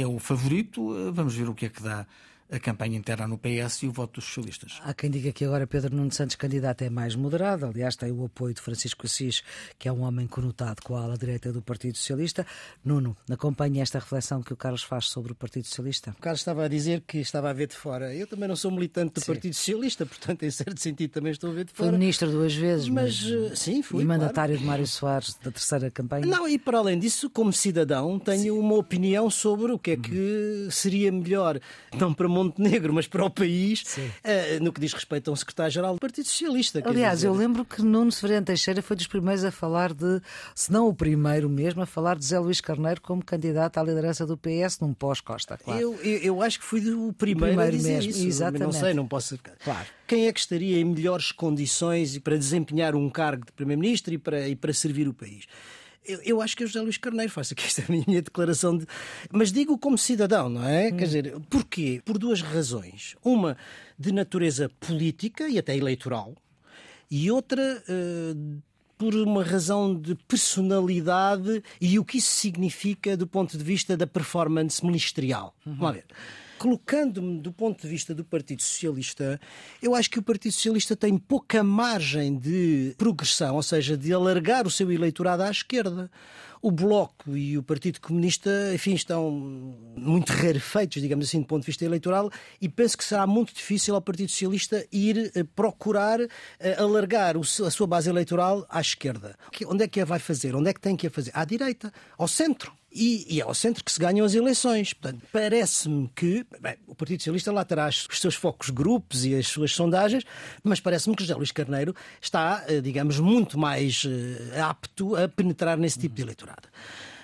é 0.00 0.06
o 0.06 0.18
favorito. 0.18 0.96
Eh, 0.96 1.10
vamos 1.12 1.34
ver 1.34 1.48
o 1.48 1.54
que 1.54 1.66
é 1.66 1.68
que 1.68 1.82
dá 1.82 2.06
a 2.52 2.60
campanha 2.60 2.98
interna 2.98 3.26
no 3.26 3.38
PS 3.38 3.82
e 3.82 3.86
o 3.86 3.92
voto 3.92 4.20
dos 4.20 4.24
socialistas. 4.24 4.78
Há 4.84 4.92
quem 4.92 5.10
diga 5.10 5.32
que 5.32 5.42
agora 5.42 5.66
Pedro 5.66 5.96
Nuno 5.96 6.12
Santos, 6.12 6.36
candidato, 6.36 6.82
é 6.82 6.90
mais 6.90 7.16
moderado. 7.16 7.64
Aliás, 7.64 7.96
tem 7.96 8.12
o 8.12 8.26
apoio 8.26 8.52
de 8.52 8.60
Francisco 8.60 9.06
Assis, 9.06 9.42
que 9.78 9.88
é 9.88 9.92
um 9.92 10.02
homem 10.02 10.26
conotado 10.26 10.82
com 10.82 10.94
a 10.94 11.02
ala 11.02 11.16
direita 11.16 11.50
do 11.50 11.62
Partido 11.62 11.96
Socialista. 11.96 12.46
Nuno, 12.84 13.16
acompanha 13.30 13.82
esta 13.82 13.98
reflexão 13.98 14.42
que 14.42 14.52
o 14.52 14.56
Carlos 14.56 14.82
faz 14.82 15.06
sobre 15.06 15.32
o 15.32 15.34
Partido 15.34 15.66
Socialista. 15.66 16.14
O 16.18 16.20
Carlos 16.20 16.40
estava 16.40 16.64
a 16.64 16.68
dizer 16.68 17.02
que 17.06 17.18
estava 17.18 17.48
a 17.48 17.52
ver 17.54 17.68
de 17.68 17.74
fora. 17.74 18.14
Eu 18.14 18.26
também 18.26 18.46
não 18.46 18.56
sou 18.56 18.70
militante 18.70 19.14
do 19.14 19.20
sim. 19.20 19.26
Partido 19.26 19.54
Socialista, 19.54 20.04
portanto, 20.04 20.42
em 20.42 20.50
certo 20.50 20.78
sentido, 20.78 21.10
também 21.10 21.32
estou 21.32 21.50
a 21.50 21.54
ver 21.54 21.64
de 21.64 21.72
fora. 21.72 21.88
Foi 21.88 21.98
ministro 21.98 22.30
duas 22.30 22.54
vezes, 22.54 22.86
mas, 22.90 23.22
mas 23.22 23.52
eh, 23.52 23.56
sim, 23.56 23.82
fui. 23.82 24.02
E 24.02 24.04
mandatário 24.04 24.54
claro. 24.54 24.60
de 24.60 24.66
Mário 24.66 24.86
Soares 24.86 25.34
da 25.42 25.50
terceira 25.50 25.90
campanha. 25.90 26.26
Não, 26.26 26.46
e 26.46 26.58
para 26.58 26.76
além 26.76 26.98
disso, 26.98 27.30
como 27.30 27.50
cidadão, 27.50 28.18
tenho 28.18 28.42
sim. 28.42 28.50
uma 28.50 28.74
opinião 28.74 29.30
sobre 29.30 29.72
o 29.72 29.78
que 29.78 29.92
é 29.92 29.96
que 29.96 30.68
seria 30.70 31.10
melhor, 31.10 31.58
não 31.98 32.12
para 32.12 32.28
Montenegro, 32.44 32.92
mas 32.92 33.06
para 33.06 33.24
o 33.24 33.30
país 33.30 33.82
uh, 33.98 34.62
no 34.62 34.72
que 34.72 34.80
diz 34.80 34.92
respeito 34.92 35.30
a 35.30 35.32
um 35.32 35.36
secretário-geral 35.36 35.94
do 35.94 36.00
Partido 36.00 36.26
Socialista. 36.26 36.82
Aliás, 36.84 37.24
eu 37.24 37.32
lembro 37.34 37.64
que 37.64 37.82
Nuno 37.82 38.12
Severino 38.12 38.44
Teixeira 38.44 38.82
foi 38.82 38.96
dos 38.96 39.06
primeiros 39.06 39.44
a 39.44 39.50
falar 39.50 39.92
de, 39.92 40.20
se 40.54 40.72
não 40.72 40.88
o 40.88 40.94
primeiro 40.94 41.48
mesmo, 41.48 41.82
a 41.82 41.86
falar 41.86 42.16
de 42.16 42.24
Zé 42.24 42.38
Luís 42.38 42.60
Carneiro 42.60 43.00
como 43.00 43.24
candidato 43.24 43.78
à 43.78 43.82
liderança 43.82 44.26
do 44.26 44.36
PS 44.36 44.78
num 44.80 44.92
pós-Costa, 44.92 45.56
claro. 45.56 45.80
Eu, 45.80 45.94
eu, 46.02 46.18
eu, 46.18 46.42
acho 46.42 46.58
que 46.58 46.64
fui 46.64 46.80
o 46.92 47.12
primeiro, 47.12 47.56
primeiro 47.56 47.74
a 47.74 47.76
dizer 47.76 47.94
mesmo. 47.94 48.10
isso. 48.10 48.26
Exatamente. 48.26 48.62
Não 48.62 48.72
sei, 48.72 48.94
não 48.94 49.06
posso... 49.06 49.38
Claro. 49.64 49.86
Quem 50.06 50.26
é 50.26 50.32
que 50.32 50.40
estaria 50.40 50.78
em 50.78 50.84
melhores 50.84 51.32
condições 51.32 52.18
para 52.18 52.36
desempenhar 52.36 52.94
um 52.94 53.08
cargo 53.08 53.46
de 53.46 53.52
Primeiro-Ministro 53.52 54.12
e 54.12 54.18
para, 54.18 54.48
e 54.48 54.54
para 54.54 54.72
servir 54.72 55.08
o 55.08 55.14
país? 55.14 55.46
Eu, 56.04 56.20
eu, 56.22 56.40
acho 56.42 56.56
que 56.56 56.64
é 56.64 56.66
José 56.66 56.80
Luís 56.80 56.96
Carneiro, 56.96 57.30
faço 57.30 57.54
aqui 57.54 57.64
esta 57.64 57.84
minha 57.90 58.20
declaração, 58.20 58.76
de... 58.76 58.86
mas 59.30 59.52
digo 59.52 59.78
como 59.78 59.96
cidadão, 59.96 60.48
não 60.48 60.66
é? 60.66 60.88
Hum. 60.88 60.96
Quer 60.96 61.04
dizer, 61.04 61.34
porquê? 61.48 62.02
Por 62.04 62.18
duas 62.18 62.42
razões. 62.42 63.16
Uma 63.24 63.56
de 63.98 64.12
natureza 64.12 64.68
política 64.80 65.48
e 65.48 65.58
até 65.58 65.76
eleitoral, 65.76 66.34
e 67.10 67.30
outra. 67.30 67.82
Uh, 67.88 68.62
por 68.98 69.16
uma 69.16 69.42
razão 69.42 70.00
de 70.00 70.14
personalidade 70.14 71.60
e 71.80 71.98
o 71.98 72.04
que 72.04 72.18
isso 72.18 72.30
significa 72.30 73.16
do 73.16 73.26
ponto 73.26 73.58
de 73.58 73.64
vista 73.64 73.96
da 73.96 74.06
performance 74.06 74.84
ministerial. 74.86 75.52
Uhum. 75.66 75.74
Vamos 75.74 75.94
ver 75.96 76.04
colocando-me 76.62 77.40
do 77.40 77.52
ponto 77.52 77.82
de 77.82 77.88
vista 77.88 78.14
do 78.14 78.24
Partido 78.24 78.62
Socialista, 78.62 79.40
eu 79.82 79.96
acho 79.96 80.08
que 80.08 80.20
o 80.20 80.22
Partido 80.22 80.52
Socialista 80.52 80.94
tem 80.94 81.18
pouca 81.18 81.60
margem 81.64 82.38
de 82.38 82.94
progressão, 82.96 83.56
ou 83.56 83.62
seja, 83.64 83.96
de 83.96 84.12
alargar 84.12 84.64
o 84.64 84.70
seu 84.70 84.92
eleitorado 84.92 85.42
à 85.42 85.50
esquerda. 85.50 86.08
O 86.62 86.70
Bloco 86.70 87.36
e 87.36 87.58
o 87.58 87.64
Partido 87.64 88.00
Comunista, 88.00 88.48
enfim, 88.72 88.94
estão 88.94 89.28
muito 89.96 90.32
rarefeitos, 90.32 91.02
digamos 91.02 91.26
assim, 91.26 91.40
do 91.40 91.46
ponto 91.48 91.62
de 91.62 91.66
vista 91.66 91.84
eleitoral, 91.84 92.30
e 92.60 92.68
penso 92.68 92.96
que 92.96 93.02
será 93.02 93.26
muito 93.26 93.52
difícil 93.52 93.96
ao 93.96 94.00
Partido 94.00 94.30
Socialista 94.30 94.86
ir 94.92 95.32
eh, 95.34 95.42
procurar 95.56 96.20
eh, 96.20 96.76
alargar 96.78 97.34
a 97.36 97.70
sua 97.72 97.88
base 97.88 98.08
eleitoral 98.08 98.64
à 98.70 98.80
esquerda. 98.80 99.36
Onde 99.66 99.82
é 99.82 99.88
que 99.88 100.00
a 100.00 100.04
vai 100.04 100.20
fazer? 100.20 100.54
Onde 100.54 100.70
é 100.70 100.72
que 100.72 100.80
tem 100.80 100.94
que 100.94 101.08
a 101.08 101.10
fazer? 101.10 101.32
À 101.34 101.44
direita, 101.44 101.92
ao 102.16 102.28
centro. 102.28 102.72
E, 102.94 103.36
e, 103.36 103.40
é 103.40 103.44
ao 103.44 103.54
centro 103.54 103.82
que 103.82 103.90
se 103.90 103.98
ganham 103.98 104.24
as 104.24 104.34
eleições. 104.34 104.92
Portanto, 104.92 105.22
parece-me 105.32 106.10
que 106.14 106.44
bem, 106.60 106.76
o 106.86 106.94
Partido 106.94 107.20
Socialista 107.20 107.50
lá 107.50 107.64
terá 107.64 107.88
os 107.88 108.20
seus 108.20 108.34
focos 108.34 108.68
grupos 108.68 109.24
e 109.24 109.34
as 109.34 109.46
suas 109.46 109.72
sondagens, 109.72 110.24
mas 110.62 110.78
parece-me 110.78 111.16
que 111.16 111.22
José 111.22 111.34
Luís 111.34 111.50
Carneiro 111.50 111.94
está, 112.20 112.64
eh, 112.68 112.80
digamos, 112.80 113.18
muito 113.18 113.58
mais 113.58 114.04
eh, 114.06 114.60
apto 114.60 115.16
a 115.16 115.26
penetrar 115.26 115.78
nesse 115.78 115.98
tipo 115.98 116.14
de 116.14 116.22
eleitorado. 116.22 116.68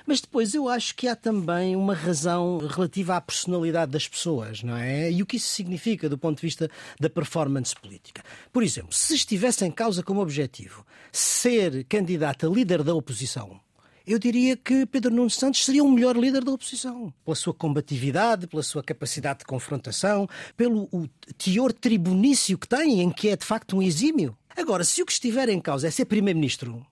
Mas 0.08 0.22
depois 0.22 0.54
eu 0.54 0.70
acho 0.70 0.94
que 0.94 1.06
há 1.06 1.14
também 1.14 1.76
uma 1.76 1.94
razão 1.94 2.56
relativa 2.66 3.16
à 3.16 3.20
personalidade 3.20 3.92
das 3.92 4.08
pessoas, 4.08 4.62
não 4.62 4.74
é? 4.74 5.12
E 5.12 5.22
o 5.22 5.26
que 5.26 5.36
isso 5.36 5.48
significa 5.48 6.08
do 6.08 6.16
ponto 6.16 6.36
de 6.36 6.46
vista 6.46 6.70
da 6.98 7.10
performance 7.10 7.74
política. 7.76 8.22
Por 8.50 8.62
exemplo, 8.62 8.94
se 8.94 9.14
estivesse 9.14 9.66
em 9.66 9.70
causa 9.70 10.02
como 10.02 10.22
objetivo 10.22 10.82
ser 11.12 11.84
candidato 11.84 12.46
a 12.46 12.50
líder 12.50 12.82
da 12.82 12.94
oposição, 12.94 13.60
eu 14.08 14.18
diria 14.18 14.56
que 14.56 14.86
Pedro 14.86 15.14
Nuno 15.14 15.28
Santos 15.28 15.64
seria 15.64 15.84
o 15.84 15.90
melhor 15.90 16.16
líder 16.16 16.42
da 16.42 16.50
oposição. 16.50 17.12
Pela 17.24 17.36
sua 17.36 17.52
combatividade, 17.52 18.46
pela 18.46 18.62
sua 18.62 18.82
capacidade 18.82 19.40
de 19.40 19.44
confrontação, 19.44 20.26
pelo 20.56 20.88
o 20.90 21.06
teor 21.36 21.72
tribunício 21.72 22.56
que 22.56 22.66
tem, 22.66 23.02
em 23.02 23.10
que 23.10 23.28
é 23.28 23.36
de 23.36 23.44
facto 23.44 23.76
um 23.76 23.82
exímio. 23.82 24.36
Agora, 24.56 24.82
se 24.82 25.02
o 25.02 25.06
que 25.06 25.12
estiver 25.12 25.50
em 25.50 25.60
causa 25.60 25.86
é 25.86 25.90
ser 25.90 26.06
Primeiro-Ministro, 26.06 26.84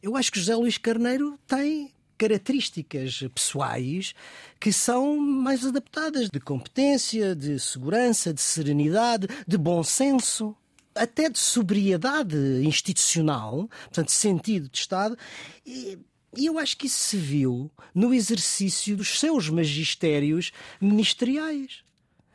eu 0.00 0.16
acho 0.16 0.30
que 0.30 0.38
José 0.38 0.54
Luís 0.54 0.78
Carneiro 0.78 1.36
tem 1.48 1.92
características 2.16 3.24
pessoais 3.34 4.14
que 4.60 4.72
são 4.72 5.18
mais 5.18 5.66
adaptadas 5.66 6.30
de 6.30 6.40
competência, 6.40 7.34
de 7.34 7.58
segurança, 7.58 8.32
de 8.32 8.40
serenidade, 8.40 9.26
de 9.46 9.58
bom 9.58 9.82
senso, 9.82 10.56
até 10.94 11.28
de 11.28 11.38
sobriedade 11.38 12.36
institucional, 12.62 13.68
portanto, 13.84 14.10
sentido 14.10 14.68
de 14.68 14.78
Estado. 14.78 15.18
E, 15.66 15.98
e 16.36 16.46
eu 16.46 16.58
acho 16.58 16.76
que 16.76 16.86
isso 16.86 16.98
se 16.98 17.16
viu 17.16 17.70
no 17.94 18.12
exercício 18.12 18.96
dos 18.96 19.18
seus 19.18 19.48
magistérios 19.48 20.52
ministeriais. 20.80 21.82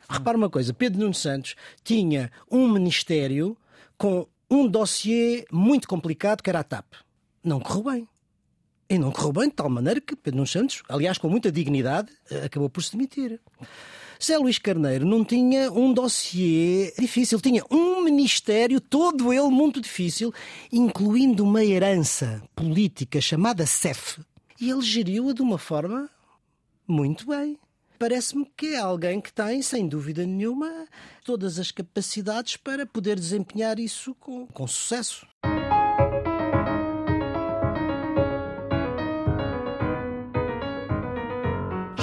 Repara 0.08 0.36
uma 0.36 0.50
coisa: 0.50 0.74
Pedro 0.74 1.00
Nuno 1.00 1.14
Santos 1.14 1.54
tinha 1.82 2.30
um 2.50 2.68
ministério 2.68 3.56
com 3.96 4.26
um 4.50 4.66
dossiê 4.66 5.46
muito 5.50 5.88
complicado 5.88 6.42
que 6.42 6.50
era 6.50 6.60
a 6.60 6.64
TAP. 6.64 6.94
Não 7.42 7.60
correu 7.60 7.84
bem. 7.84 8.08
E 8.88 8.98
não 8.98 9.10
correu 9.10 9.32
bem 9.32 9.48
de 9.48 9.54
tal 9.54 9.70
maneira 9.70 10.00
que 10.00 10.14
Pedro 10.14 10.36
Nuno 10.38 10.46
Santos, 10.46 10.82
aliás, 10.88 11.16
com 11.16 11.28
muita 11.28 11.50
dignidade, 11.50 12.12
acabou 12.44 12.68
por 12.68 12.82
se 12.82 12.92
demitir. 12.92 13.40
Zé 14.24 14.38
Luís 14.38 14.56
Carneiro 14.56 15.04
não 15.04 15.24
tinha 15.24 15.72
um 15.72 15.92
dossiê 15.92 16.94
difícil, 16.96 17.40
tinha 17.40 17.64
um 17.68 18.02
ministério, 18.02 18.80
todo 18.80 19.32
ele 19.32 19.48
muito 19.48 19.80
difícil, 19.80 20.32
incluindo 20.70 21.42
uma 21.42 21.64
herança 21.64 22.40
política 22.54 23.20
chamada 23.20 23.66
CEF. 23.66 24.20
E 24.60 24.70
ele 24.70 24.82
geriu-a 24.82 25.32
de 25.32 25.42
uma 25.42 25.58
forma 25.58 26.08
muito 26.86 27.26
bem. 27.26 27.58
Parece-me 27.98 28.46
que 28.56 28.74
é 28.74 28.78
alguém 28.78 29.20
que 29.20 29.32
tem, 29.32 29.60
sem 29.60 29.88
dúvida 29.88 30.24
nenhuma, 30.24 30.86
todas 31.24 31.58
as 31.58 31.72
capacidades 31.72 32.56
para 32.56 32.86
poder 32.86 33.18
desempenhar 33.18 33.80
isso 33.80 34.14
com, 34.20 34.46
com 34.46 34.66
sucesso. 34.68 35.26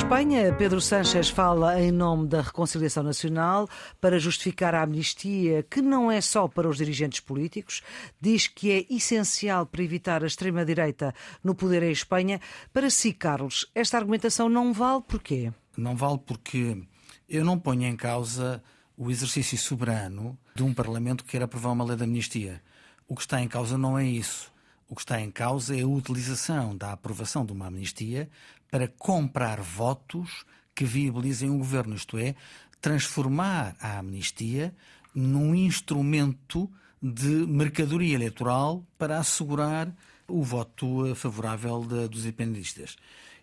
Espanha, 0.09 0.51
Pedro 0.55 0.81
Sánchez 0.81 1.29
fala 1.29 1.79
em 1.79 1.91
nome 1.91 2.27
da 2.27 2.41
reconciliação 2.41 3.03
nacional 3.03 3.69
para 4.01 4.17
justificar 4.17 4.73
a 4.73 4.81
amnistia, 4.81 5.61
que 5.61 5.83
não 5.83 6.11
é 6.11 6.19
só 6.19 6.47
para 6.47 6.67
os 6.67 6.77
dirigentes 6.77 7.19
políticos, 7.19 7.83
diz 8.19 8.47
que 8.47 8.71
é 8.71 8.85
essencial 8.91 9.67
para 9.67 9.83
evitar 9.83 10.23
a 10.23 10.25
extrema-direita 10.25 11.13
no 11.43 11.53
poder 11.53 11.83
em 11.83 11.91
Espanha. 11.91 12.41
Para 12.73 12.89
si, 12.89 13.13
Carlos, 13.13 13.69
esta 13.75 13.97
argumentação 13.97 14.49
não 14.49 14.73
vale 14.73 15.03
porquê? 15.07 15.53
Não 15.77 15.95
vale 15.95 16.17
porque 16.25 16.81
eu 17.29 17.45
não 17.45 17.59
ponho 17.59 17.83
em 17.83 17.95
causa 17.95 18.63
o 18.97 19.11
exercício 19.11 19.59
soberano 19.59 20.35
de 20.55 20.63
um 20.63 20.73
Parlamento 20.73 21.23
que 21.23 21.33
quer 21.33 21.43
aprovar 21.43 21.71
uma 21.71 21.85
lei 21.85 21.95
de 21.95 22.03
amnistia. 22.05 22.63
O 23.07 23.13
que 23.13 23.21
está 23.21 23.39
em 23.39 23.47
causa 23.47 23.77
não 23.77 23.95
é 23.95 24.07
isso. 24.07 24.51
O 24.89 24.95
que 24.95 25.01
está 25.01 25.21
em 25.21 25.29
causa 25.29 25.77
é 25.77 25.83
a 25.83 25.87
utilização 25.87 26.75
da 26.75 26.93
aprovação 26.93 27.45
de 27.45 27.53
uma 27.53 27.67
amnistia 27.67 28.27
para 28.69 28.87
comprar 28.87 29.61
votos 29.61 30.45
que 30.75 30.85
viabilizem 30.85 31.49
o 31.49 31.57
governo, 31.57 31.95
isto 31.95 32.17
é, 32.17 32.35
transformar 32.79 33.75
a 33.79 33.99
amnistia 33.99 34.73
num 35.13 35.53
instrumento 35.53 36.69
de 37.01 37.27
mercadoria 37.27 38.15
eleitoral 38.15 38.85
para 38.97 39.19
assegurar 39.19 39.93
o 40.27 40.43
voto 40.43 41.13
favorável 41.15 41.83
de, 41.83 42.07
dos 42.07 42.23
independentistas. 42.23 42.95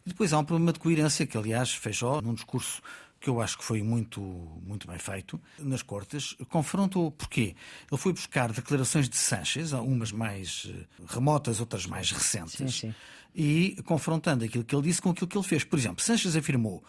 E 0.04 0.10
depois 0.10 0.32
há 0.32 0.38
um 0.38 0.44
problema 0.44 0.72
de 0.72 0.78
coerência 0.78 1.26
que, 1.26 1.36
aliás, 1.36 1.74
fechou 1.74 2.22
num 2.22 2.34
discurso 2.34 2.80
que 3.18 3.28
eu 3.28 3.40
acho 3.40 3.58
que 3.58 3.64
foi 3.64 3.82
muito, 3.82 4.20
muito 4.20 4.86
bem 4.86 4.98
feito 4.98 5.40
nas 5.58 5.82
Cortes, 5.82 6.36
confrontou 6.48 7.10
porquê? 7.10 7.56
Ele 7.90 8.00
foi 8.00 8.12
buscar 8.12 8.52
declarações 8.52 9.08
de 9.08 9.16
Sánchez, 9.16 9.72
umas 9.72 10.12
mais 10.12 10.70
eh, 10.70 10.84
remotas, 11.08 11.58
outras 11.58 11.86
mais 11.86 12.10
recentes, 12.12 12.56
sim, 12.56 12.68
sim. 12.68 12.94
E 13.36 13.76
confrontando 13.84 14.46
aquilo 14.46 14.64
que 14.64 14.74
ele 14.74 14.84
disse 14.84 15.02
com 15.02 15.10
aquilo 15.10 15.28
que 15.28 15.36
ele 15.36 15.46
fez. 15.46 15.62
Por 15.62 15.78
exemplo, 15.78 16.02
Sánchez 16.02 16.34
afirmou, 16.34 16.82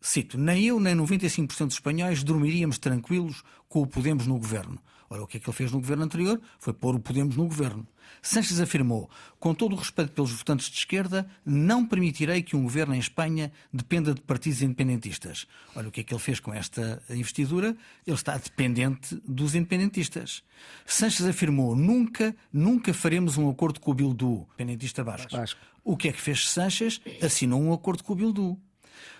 cito, 0.00 0.38
nem 0.38 0.64
eu 0.64 0.80
nem 0.80 0.96
95% 0.96 1.66
dos 1.66 1.74
espanhóis 1.74 2.22
dormiríamos 2.22 2.78
tranquilos 2.78 3.42
com 3.68 3.82
o 3.82 3.86
Podemos 3.86 4.26
no 4.26 4.38
governo. 4.38 4.80
Ora, 5.12 5.24
o 5.24 5.26
que 5.26 5.38
é 5.38 5.40
que 5.40 5.50
ele 5.50 5.56
fez 5.56 5.72
no 5.72 5.80
governo 5.80 6.04
anterior? 6.04 6.40
Foi 6.60 6.72
pôr 6.72 6.94
o 6.94 7.00
Podemos 7.00 7.36
no 7.36 7.44
governo. 7.44 7.84
Sánchez 8.22 8.60
afirmou: 8.60 9.10
com 9.40 9.52
todo 9.52 9.72
o 9.72 9.76
respeito 9.76 10.12
pelos 10.12 10.30
votantes 10.30 10.70
de 10.70 10.78
esquerda, 10.78 11.28
não 11.44 11.84
permitirei 11.84 12.42
que 12.42 12.54
um 12.54 12.62
governo 12.62 12.94
em 12.94 13.00
Espanha 13.00 13.50
dependa 13.72 14.14
de 14.14 14.20
partidos 14.20 14.62
independentistas. 14.62 15.48
Olha 15.74 15.88
o 15.88 15.90
que 15.90 16.02
é 16.02 16.04
que 16.04 16.14
ele 16.14 16.20
fez 16.20 16.38
com 16.38 16.54
esta 16.54 17.02
investidura. 17.10 17.76
Ele 18.06 18.14
está 18.14 18.38
dependente 18.38 19.20
dos 19.26 19.56
independentistas. 19.56 20.44
Sánchez 20.86 21.26
afirmou: 21.26 21.74
nunca, 21.74 22.32
nunca 22.52 22.94
faremos 22.94 23.36
um 23.36 23.50
acordo 23.50 23.80
com 23.80 23.90
o 23.90 23.94
Bildu, 23.94 24.46
independentista 24.50 25.02
basco. 25.02 25.32
basco. 25.32 25.60
O 25.82 25.96
que 25.96 26.06
é 26.06 26.12
que 26.12 26.20
fez 26.20 26.48
Sánchez? 26.48 27.00
Assinou 27.20 27.60
um 27.60 27.72
acordo 27.72 28.04
com 28.04 28.12
o 28.12 28.16
Bildu. 28.16 28.56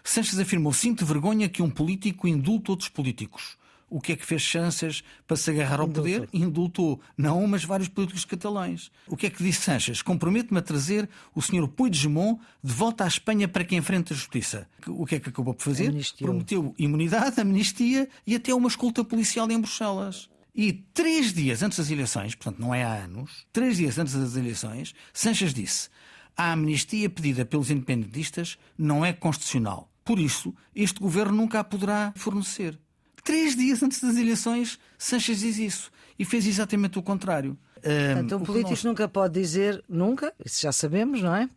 Sánchez 0.05 0.39
afirmou: 0.39 0.73
sinto 0.73 1.05
vergonha 1.05 1.49
que 1.49 1.63
um 1.63 1.71
político 1.71 2.29
indulte 2.29 2.71
outros 2.71 2.89
políticos 2.89 3.59
o 3.91 4.01
que 4.01 4.13
é 4.13 4.17
que 4.17 4.25
fez 4.25 4.41
chances 4.41 5.03
para 5.27 5.37
se 5.37 5.51
agarrar 5.51 5.81
ao 5.81 5.89
poder? 5.89 6.29
Indultou. 6.33 7.01
Não, 7.17 7.47
mas 7.47 7.65
vários 7.65 7.89
políticos 7.89 8.25
catalães. 8.25 8.91
O 9.07 9.17
que 9.17 9.27
é 9.27 9.31
que 9.31 9.43
disse 9.43 9.63
Sanches? 9.63 10.01
Comprometo-me 10.01 10.61
a 10.61 10.63
trazer 10.63 11.09
o 11.35 11.43
senhor 11.43 11.67
Puigdemont 11.69 12.41
de 12.63 12.73
volta 12.73 13.05
à 13.05 13.09
Espanha 13.09 13.49
para 13.49 13.65
que 13.65 13.75
enfrente 13.75 14.13
a 14.13 14.17
justiça. 14.17 14.69
O 14.87 15.05
que 15.05 15.17
é 15.17 15.21
que 15.21 15.29
acabou 15.29 15.53
por 15.53 15.65
fazer? 15.65 15.89
Amnistiou. 15.89 16.31
Prometeu 16.31 16.75
imunidade, 16.79 17.41
amnistia 17.41 18.09
e 18.27 18.37
até 18.37 18.55
uma 18.55 18.69
escolta 18.69 19.05
policial 19.05 19.51
em 19.51 19.61
Bruxelas. 19.61 20.31
E 20.55 20.73
três 20.73 21.33
dias 21.33 21.63
antes 21.63 21.79
das 21.79 21.91
eleições, 21.91 22.35
portanto 22.35 22.61
não 22.61 22.75
é 22.75 22.85
há 22.85 23.05
anos, 23.05 23.47
três 23.53 23.77
dias 23.77 23.99
antes 23.99 24.15
das 24.15 24.37
eleições, 24.37 24.95
Sanches 25.13 25.53
disse 25.53 25.89
a 26.37 26.53
amnistia 26.53 27.11
pedida 27.11 27.45
pelos 27.45 27.71
independentistas 27.71 28.57
não 28.79 29.05
é 29.05 29.13
constitucional. 29.13 29.91
Por 30.03 30.19
isso, 30.19 30.55
este 30.75 30.99
governo 30.99 31.37
nunca 31.37 31.61
a 31.61 31.65
poderá 31.65 32.13
fornecer. 32.17 32.79
Três 33.25 33.57
dias 33.57 33.83
antes 33.83 34.01
das 34.01 34.17
eleições, 34.17 34.79
Sanches 34.99 35.41
diz 35.41 35.59
isso 35.59 35.91
e 36.19 36.25
fez 36.25 36.47
exatamente 36.47 36.99
o 36.99 37.03
contrário. 37.03 37.57
Portanto, 37.83 38.37
um 38.37 38.45
político 38.45 38.71
nós... 38.71 38.85
nunca 38.85 39.09
pode 39.09 39.41
dizer 39.41 39.83
nunca, 39.89 40.35
isso 40.45 40.61
já 40.61 40.73
sabemos, 40.73 41.23
não 41.23 41.35
é? 41.35 41.49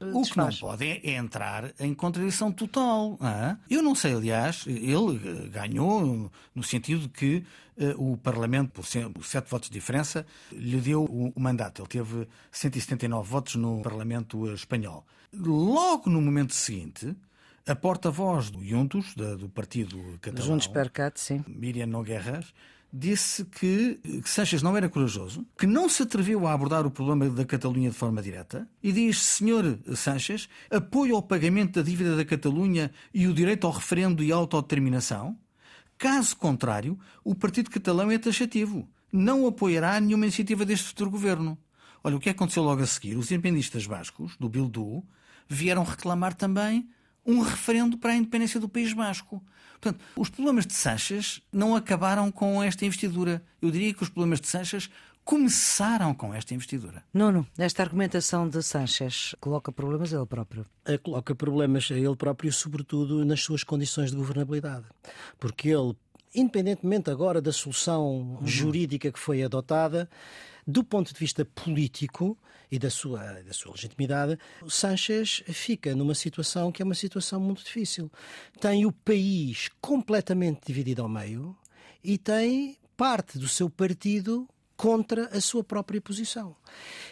O 0.00 0.22
que 0.22 0.36
não 0.36 0.50
pode 0.50 0.86
é 0.86 1.16
entrar 1.16 1.72
em 1.80 1.94
contradição 1.94 2.52
total. 2.52 3.18
É? 3.20 3.56
Eu 3.70 3.82
não 3.82 3.94
sei, 3.94 4.14
aliás, 4.14 4.64
ele 4.66 5.20
eh, 5.24 5.48
ganhou 5.48 6.30
no 6.54 6.62
sentido 6.62 7.08
que 7.08 7.44
uh, 7.78 8.12
o 8.12 8.16
Parlamento, 8.16 8.82
por 9.12 9.24
sete 9.24 9.50
votos 9.50 9.68
de 9.68 9.74
diferença, 9.74 10.26
lhe 10.52 10.78
deu 10.80 11.04
o, 11.04 11.32
o 11.34 11.40
mandato. 11.40 11.82
Ele 11.82 11.88
teve 11.88 12.28
179 12.52 13.28
votos 13.28 13.54
no 13.54 13.82
Parlamento 13.82 14.52
espanhol. 14.52 15.06
Logo 15.32 16.10
no 16.10 16.20
momento 16.20 16.54
seguinte, 16.54 17.16
a 17.66 17.74
porta-voz 17.74 18.50
do 18.50 18.64
Juntos, 18.64 19.14
do 19.14 19.48
partido 19.48 20.18
catalão, 20.20 20.46
Juntos 20.46 20.66
per 20.66 20.90
Cat, 20.90 21.18
sim. 21.18 21.44
Miriam 21.48 21.86
Nogueiras, 21.86 22.52
disse 22.92 23.44
que, 23.46 23.98
que 24.22 24.30
Sanches 24.30 24.62
não 24.62 24.76
era 24.76 24.88
corajoso, 24.88 25.44
que 25.58 25.66
não 25.66 25.88
se 25.88 26.04
atreveu 26.04 26.46
a 26.46 26.52
abordar 26.52 26.86
o 26.86 26.90
problema 26.90 27.28
da 27.28 27.44
Catalunha 27.44 27.90
de 27.90 27.96
forma 27.96 28.22
direta 28.22 28.68
e 28.80 28.92
diz, 28.92 29.20
senhor 29.20 29.78
Sanches, 29.96 30.48
apoio 30.70 31.16
ao 31.16 31.22
pagamento 31.22 31.80
da 31.80 31.82
dívida 31.82 32.16
da 32.16 32.24
Catalunha 32.24 32.92
e 33.12 33.26
o 33.26 33.34
direito 33.34 33.66
ao 33.66 33.72
referendo 33.72 34.22
e 34.22 34.30
autodeterminação. 34.30 35.36
Caso 35.98 36.36
contrário, 36.36 36.98
o 37.24 37.34
Partido 37.34 37.70
Catalão 37.70 38.10
é 38.10 38.18
taxativo. 38.18 38.88
Não 39.12 39.46
apoiará 39.46 39.98
nenhuma 40.00 40.26
iniciativa 40.26 40.64
deste 40.64 40.88
futuro 40.88 41.10
governo. 41.10 41.58
Olha, 42.02 42.16
o 42.16 42.20
que 42.20 42.28
aconteceu 42.28 42.62
logo 42.62 42.82
a 42.82 42.86
seguir? 42.86 43.16
Os 43.16 43.30
independistas 43.30 43.86
bascos, 43.86 44.36
do 44.36 44.48
Bildu, 44.48 45.02
vieram 45.48 45.82
reclamar 45.82 46.34
também 46.34 46.88
um 47.26 47.40
referendo 47.40 47.96
para 47.96 48.12
a 48.12 48.16
independência 48.16 48.60
do 48.60 48.68
País 48.68 48.92
Basco. 48.92 49.42
Portanto, 49.80 50.02
os 50.16 50.30
problemas 50.30 50.66
de 50.66 50.72
Sanches 50.72 51.42
não 51.52 51.76
acabaram 51.76 52.30
com 52.30 52.62
esta 52.62 52.84
investidura. 52.86 53.42
Eu 53.60 53.70
diria 53.70 53.92
que 53.92 54.02
os 54.02 54.08
problemas 54.08 54.40
de 54.40 54.48
Sanches 54.48 54.90
começaram 55.24 56.14
com 56.14 56.34
esta 56.34 56.54
investidura. 56.54 57.02
Nuno, 57.12 57.46
esta 57.56 57.82
argumentação 57.82 58.48
de 58.48 58.62
Sanches 58.62 59.34
coloca 59.40 59.72
problemas 59.72 60.12
a 60.12 60.18
ele 60.18 60.26
próprio? 60.26 60.66
Eh, 60.84 60.98
coloca 60.98 61.34
problemas 61.34 61.88
a 61.90 61.94
ele 61.94 62.14
próprio, 62.14 62.52
sobretudo 62.52 63.24
nas 63.24 63.42
suas 63.42 63.64
condições 63.64 64.10
de 64.10 64.16
governabilidade. 64.16 64.84
Porque 65.38 65.70
ele, 65.70 65.96
independentemente 66.34 67.10
agora 67.10 67.40
da 67.40 67.52
solução 67.52 68.38
uhum. 68.40 68.46
jurídica 68.46 69.10
que 69.10 69.18
foi 69.18 69.42
adotada, 69.42 70.08
do 70.66 70.82
ponto 70.82 71.12
de 71.12 71.18
vista 71.18 71.44
político 71.44 72.38
e 72.70 72.78
da 72.78 72.90
sua, 72.90 73.42
da 73.42 73.52
sua 73.52 73.72
legitimidade, 73.72 74.38
Sanchez 74.68 75.42
fica 75.48 75.94
numa 75.94 76.14
situação 76.14 76.72
que 76.72 76.82
é 76.82 76.84
uma 76.84 76.94
situação 76.94 77.40
muito 77.40 77.64
difícil. 77.64 78.10
Tem 78.60 78.86
o 78.86 78.92
país 78.92 79.68
completamente 79.80 80.62
dividido 80.66 81.02
ao 81.02 81.08
meio 81.08 81.56
e 82.02 82.18
tem 82.18 82.76
parte 82.96 83.38
do 83.38 83.48
seu 83.48 83.68
partido 83.68 84.48
contra 84.76 85.26
a 85.36 85.40
sua 85.40 85.62
própria 85.62 86.00
posição. 86.00 86.56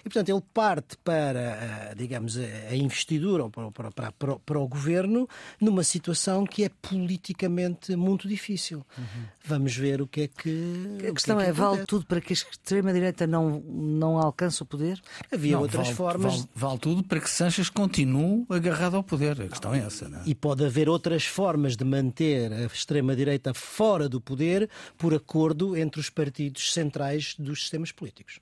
E, 0.00 0.04
portanto, 0.04 0.28
ele 0.30 0.42
parte 0.52 0.96
para, 0.98 1.94
digamos, 1.96 2.36
a 2.36 2.74
investidura 2.74 3.44
ou 3.44 3.50
para, 3.50 3.70
para, 3.70 4.12
para, 4.12 4.36
para 4.36 4.58
o 4.58 4.66
governo 4.66 5.28
numa 5.60 5.84
situação 5.84 6.44
que 6.44 6.64
é 6.64 6.68
politicamente 6.68 7.94
muito 7.94 8.26
difícil. 8.26 8.84
Uhum. 8.98 9.24
Vamos 9.44 9.76
ver 9.76 10.02
o 10.02 10.06
que 10.06 10.22
é 10.22 10.28
que. 10.28 10.98
A 11.08 11.12
questão 11.12 11.36
que 11.36 11.42
é, 11.42 11.44
que 11.46 11.50
é, 11.50 11.52
vale 11.52 11.86
tudo 11.86 12.06
para 12.06 12.20
que 12.20 12.32
a 12.32 12.34
extrema-direita 12.34 13.26
não, 13.26 13.60
não 13.60 14.18
alcance 14.18 14.62
o 14.62 14.66
poder? 14.66 15.00
Havia 15.32 15.52
não, 15.52 15.62
outras 15.62 15.86
vale, 15.86 15.96
formas. 15.96 16.34
Vale, 16.34 16.48
vale, 16.54 16.78
tudo 16.78 17.04
para 17.04 17.20
que 17.20 17.30
Sanches 17.30 17.70
continue 17.70 18.44
agarrado 18.48 18.96
ao 18.96 19.02
poder. 19.02 19.40
A 19.40 19.48
questão 19.48 19.74
é 19.74 19.78
essa. 19.78 20.08
Não 20.08 20.18
é? 20.18 20.22
E 20.26 20.34
pode 20.34 20.64
haver 20.64 20.88
outras 20.88 21.24
formas 21.24 21.76
de 21.76 21.84
manter 21.84 22.52
a 22.52 22.66
extrema-direita 22.66 23.54
fora 23.54 24.08
do 24.08 24.20
poder 24.20 24.68
por 24.98 25.14
acordo 25.14 25.76
entre 25.76 26.00
os 26.00 26.10
partidos 26.10 26.72
centrais 26.72 27.34
dos 27.52 27.60
sistemas 27.60 27.92
políticos. 27.92 28.40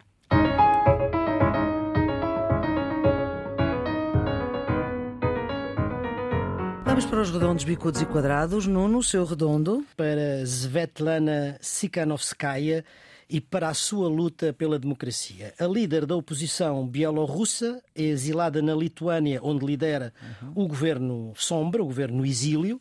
Vamos 6.84 7.06
para 7.06 7.20
os 7.20 7.30
redondos, 7.30 7.64
bicudos 7.64 8.00
e 8.00 8.06
quadrados. 8.06 8.66
Nuno, 8.66 9.02
seu 9.02 9.24
redondo. 9.24 9.84
Para 9.96 10.44
Svetlana 10.44 11.58
Sikhanovskaya 11.60 12.84
e 13.28 13.40
para 13.40 13.68
a 13.68 13.74
sua 13.74 14.08
luta 14.08 14.52
pela 14.52 14.78
democracia. 14.78 15.54
A 15.58 15.64
líder 15.66 16.04
da 16.04 16.16
oposição 16.16 16.86
bielorrussa 16.86 17.82
é 17.94 18.02
exilada 18.02 18.60
na 18.60 18.74
Lituânia, 18.74 19.40
onde 19.42 19.64
lidera 19.64 20.12
uhum. 20.42 20.64
o 20.64 20.68
governo 20.68 21.32
sombra, 21.36 21.82
o 21.82 21.86
governo 21.86 22.26
exílio. 22.26 22.80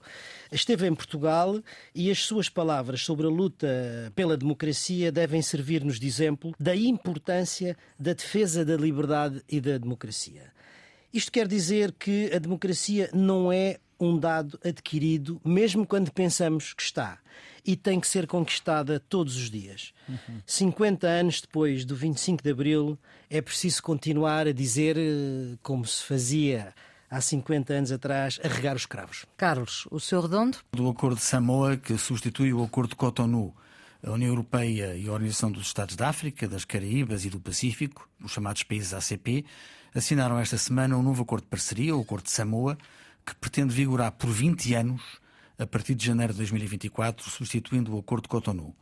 Esteve 0.51 0.87
em 0.87 0.95
Portugal 0.95 1.61
e 1.93 2.09
as 2.09 2.19
suas 2.19 2.49
palavras 2.49 3.01
sobre 3.01 3.27
a 3.27 3.29
luta 3.29 4.11
pela 4.15 4.35
democracia 4.35 5.11
devem 5.11 5.41
servir-nos 5.41 5.99
de 5.99 6.07
exemplo 6.07 6.53
da 6.59 6.75
importância 6.75 7.77
da 7.99 8.13
defesa 8.13 8.65
da 8.65 8.75
liberdade 8.75 9.43
e 9.47 9.61
da 9.61 9.77
democracia. 9.77 10.51
Isto 11.13 11.31
quer 11.31 11.47
dizer 11.47 11.91
que 11.91 12.31
a 12.33 12.39
democracia 12.39 13.09
não 13.13 13.51
é 13.51 13.79
um 13.99 14.17
dado 14.17 14.59
adquirido, 14.63 15.41
mesmo 15.43 15.85
quando 15.85 16.11
pensamos 16.11 16.73
que 16.73 16.81
está 16.81 17.19
e 17.65 17.75
tem 17.75 17.99
que 17.99 18.07
ser 18.07 18.25
conquistada 18.25 18.99
todos 18.99 19.35
os 19.35 19.49
dias. 19.49 19.93
Uhum. 20.07 20.41
50 20.45 21.07
anos 21.07 21.41
depois 21.41 21.85
do 21.85 21.95
25 21.95 22.41
de 22.41 22.49
Abril, 22.49 22.97
é 23.29 23.41
preciso 23.41 23.83
continuar 23.83 24.47
a 24.47 24.53
dizer 24.53 24.97
eh, 24.97 25.57
como 25.61 25.85
se 25.85 26.03
fazia 26.03 26.73
há 27.09 27.19
50 27.19 27.73
anos 27.73 27.91
atrás, 27.91 28.39
a 28.43 28.47
regar 28.47 28.75
os 28.75 28.85
cravos. 28.85 29.25
Carlos, 29.35 29.87
o 29.89 29.99
seu 29.99 30.21
redondo? 30.21 30.57
Do 30.71 30.89
Acordo 30.89 31.15
de 31.17 31.23
Samoa, 31.23 31.77
que 31.77 31.97
substitui 31.97 32.53
o 32.53 32.63
Acordo 32.63 32.89
de 32.89 32.95
Cotonou. 32.95 33.55
A 34.01 34.11
União 34.11 34.29
Europeia 34.29 34.95
e 34.95 35.09
a 35.09 35.11
Organização 35.11 35.51
dos 35.51 35.67
Estados 35.67 35.95
da 35.95 36.07
África, 36.07 36.47
das 36.47 36.63
Caraíbas 36.63 37.25
e 37.25 37.29
do 37.29 37.39
Pacífico, 37.39 38.07
os 38.23 38.31
chamados 38.31 38.63
países 38.63 38.93
ACP, 38.93 39.45
assinaram 39.93 40.39
esta 40.39 40.57
semana 40.57 40.95
um 40.95 41.03
novo 41.03 41.23
acordo 41.23 41.43
de 41.43 41.49
parceria, 41.49 41.95
o 41.95 42.01
Acordo 42.01 42.23
de 42.23 42.31
Samoa, 42.31 42.77
que 43.25 43.35
pretende 43.35 43.73
vigorar 43.73 44.13
por 44.13 44.29
20 44.29 44.73
anos 44.75 45.01
a 45.57 45.67
partir 45.67 45.95
de 45.95 46.05
janeiro 46.05 46.31
de 46.31 46.39
2024, 46.39 47.29
substituindo 47.29 47.93
o 47.93 47.99
Acordo 47.99 48.23
de 48.23 48.29
Cotonou. 48.29 48.73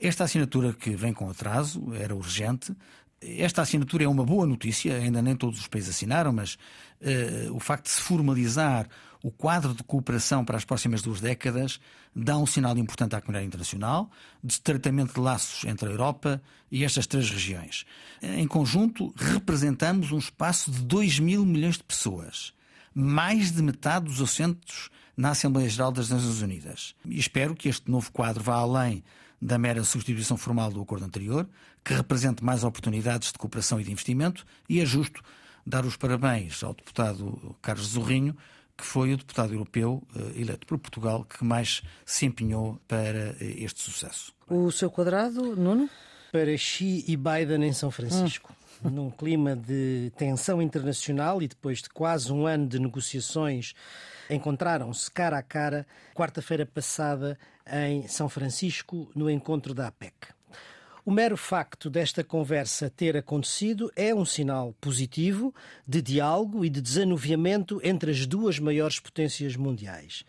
Esta 0.00 0.24
assinatura, 0.24 0.72
que 0.72 0.90
vem 0.96 1.12
com 1.12 1.28
atraso, 1.30 1.94
era 1.94 2.14
urgente. 2.14 2.74
Esta 3.20 3.62
assinatura 3.62 4.04
é 4.04 4.08
uma 4.08 4.24
boa 4.24 4.46
notícia, 4.46 4.96
ainda 4.96 5.20
nem 5.20 5.34
todos 5.34 5.58
os 5.58 5.66
países 5.66 5.90
assinaram, 5.90 6.32
mas 6.32 6.54
uh, 6.54 7.52
o 7.52 7.58
facto 7.58 7.84
de 7.84 7.90
se 7.90 8.00
formalizar 8.00 8.88
o 9.22 9.30
quadro 9.30 9.74
de 9.74 9.82
cooperação 9.82 10.44
para 10.44 10.56
as 10.56 10.64
próximas 10.64 11.02
duas 11.02 11.20
décadas 11.20 11.80
dá 12.14 12.38
um 12.38 12.46
sinal 12.46 12.76
importante 12.78 13.16
à 13.16 13.20
comunidade 13.20 13.46
internacional 13.46 14.10
de 14.42 14.52
estreitamento 14.52 15.14
de 15.14 15.20
laços 15.20 15.64
entre 15.64 15.88
a 15.88 15.92
Europa 15.92 16.40
e 16.70 16.84
estas 16.84 17.06
três 17.06 17.28
regiões. 17.28 17.84
Em 18.22 18.46
conjunto, 18.46 19.12
representamos 19.16 20.12
um 20.12 20.18
espaço 20.18 20.70
de 20.70 20.82
2 20.82 21.18
mil 21.18 21.44
milhões 21.44 21.76
de 21.76 21.82
pessoas, 21.82 22.52
mais 22.94 23.50
de 23.50 23.62
metade 23.62 24.06
dos 24.06 24.20
assentos 24.20 24.90
na 25.16 25.30
Assembleia 25.30 25.68
Geral 25.68 25.90
das 25.90 26.10
Nações 26.10 26.40
Unidas. 26.40 26.94
E 27.04 27.18
espero 27.18 27.54
que 27.54 27.68
este 27.68 27.90
novo 27.90 28.12
quadro 28.12 28.42
vá 28.42 28.54
além 28.54 29.02
da 29.40 29.58
mera 29.58 29.84
substituição 29.84 30.36
formal 30.36 30.70
do 30.70 30.80
acordo 30.80 31.04
anterior, 31.04 31.48
que 31.84 31.94
represente 31.94 32.44
mais 32.44 32.64
oportunidades 32.64 33.32
de 33.32 33.38
cooperação 33.38 33.80
e 33.80 33.84
de 33.84 33.92
investimento, 33.92 34.44
e 34.68 34.80
é 34.80 34.86
justo 34.86 35.22
dar 35.64 35.84
os 35.84 35.96
parabéns 35.96 36.62
ao 36.62 36.74
deputado 36.74 37.56
Carlos 37.62 37.88
Zorrinho, 37.88 38.36
que 38.76 38.84
foi 38.84 39.12
o 39.12 39.16
deputado 39.16 39.52
europeu 39.52 40.02
eh, 40.14 40.40
eleito 40.40 40.66
por 40.66 40.78
Portugal 40.78 41.24
que 41.24 41.44
mais 41.44 41.82
se 42.06 42.26
empenhou 42.26 42.80
para 42.86 43.36
eh, 43.40 43.54
este 43.58 43.80
sucesso. 43.80 44.32
O 44.48 44.70
seu 44.70 44.90
quadrado, 44.90 45.56
Nuno? 45.56 45.90
Para 46.30 46.56
Xi 46.56 47.04
e 47.08 47.16
Biden 47.16 47.64
em 47.64 47.72
São 47.72 47.90
Francisco. 47.90 48.52
Hum 48.52 48.57
num 48.82 49.10
clima 49.10 49.56
de 49.56 50.12
tensão 50.16 50.60
internacional 50.62 51.42
e 51.42 51.48
depois 51.48 51.82
de 51.82 51.88
quase 51.88 52.32
um 52.32 52.46
ano 52.46 52.66
de 52.66 52.78
negociações, 52.78 53.74
encontraram-se 54.30 55.10
cara 55.10 55.38
a 55.38 55.42
cara 55.42 55.86
quarta-feira 56.14 56.66
passada 56.66 57.38
em 57.66 58.06
São 58.08 58.28
Francisco, 58.28 59.10
no 59.14 59.30
encontro 59.30 59.74
da 59.74 59.88
APEC. 59.88 60.14
O 61.04 61.10
mero 61.10 61.36
facto 61.36 61.88
desta 61.88 62.22
conversa 62.22 62.90
ter 62.90 63.16
acontecido 63.16 63.90
é 63.96 64.14
um 64.14 64.26
sinal 64.26 64.74
positivo 64.80 65.54
de 65.86 66.02
diálogo 66.02 66.64
e 66.64 66.68
de 66.68 66.82
desanuviamento 66.82 67.80
entre 67.82 68.10
as 68.10 68.26
duas 68.26 68.58
maiores 68.58 69.00
potências 69.00 69.56
mundiais 69.56 70.24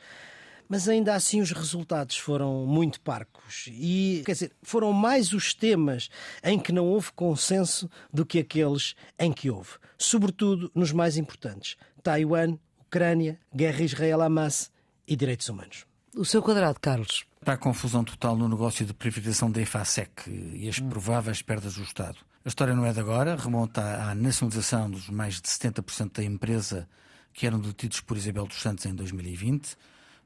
mas 0.69 0.87
ainda 0.87 1.15
assim 1.15 1.41
os 1.41 1.51
resultados 1.51 2.15
foram 2.15 2.67
muito 2.67 3.01
parcos. 3.01 3.65
E, 3.69 4.21
quer 4.23 4.33
dizer, 4.33 4.51
foram 4.61 4.93
mais 4.93 5.33
os 5.33 5.53
temas 5.55 6.09
em 6.43 6.59
que 6.59 6.71
não 6.71 6.85
houve 6.85 7.11
consenso 7.13 7.89
do 8.13 8.23
que 8.23 8.37
aqueles 8.37 8.95
em 9.17 9.33
que 9.33 9.49
houve. 9.49 9.71
Sobretudo 9.97 10.71
nos 10.75 10.91
mais 10.91 11.17
importantes: 11.17 11.75
Taiwan, 12.03 12.57
Ucrânia, 12.79 13.39
guerra 13.53 13.81
Israel-Hamas 13.81 14.71
e 15.07 15.15
direitos 15.15 15.49
humanos. 15.49 15.85
O 16.15 16.23
seu 16.23 16.41
quadrado, 16.41 16.79
Carlos. 16.79 17.25
Para 17.43 17.55
a 17.55 17.57
confusão 17.57 18.03
total 18.03 18.37
no 18.37 18.47
negócio 18.47 18.85
de 18.85 18.93
privatização 18.93 19.49
da 19.49 19.61
EFASEC 19.61 20.29
e 20.29 20.67
as 20.69 20.79
prováveis 20.79 21.41
perdas 21.41 21.75
do 21.75 21.83
Estado. 21.83 22.17
A 22.45 22.47
história 22.47 22.75
não 22.75 22.85
é 22.85 22.93
de 22.93 22.99
agora, 22.99 23.35
remonta 23.35 23.81
à 23.81 24.13
nacionalização 24.13 24.89
dos 24.89 25.09
mais 25.09 25.35
de 25.41 25.47
70% 25.47 26.17
da 26.17 26.23
empresa 26.23 26.87
que 27.33 27.47
eram 27.47 27.59
detidos 27.59 28.01
por 28.01 28.17
Isabel 28.17 28.45
dos 28.45 28.61
Santos 28.61 28.85
em 28.85 28.93
2020 28.93 29.77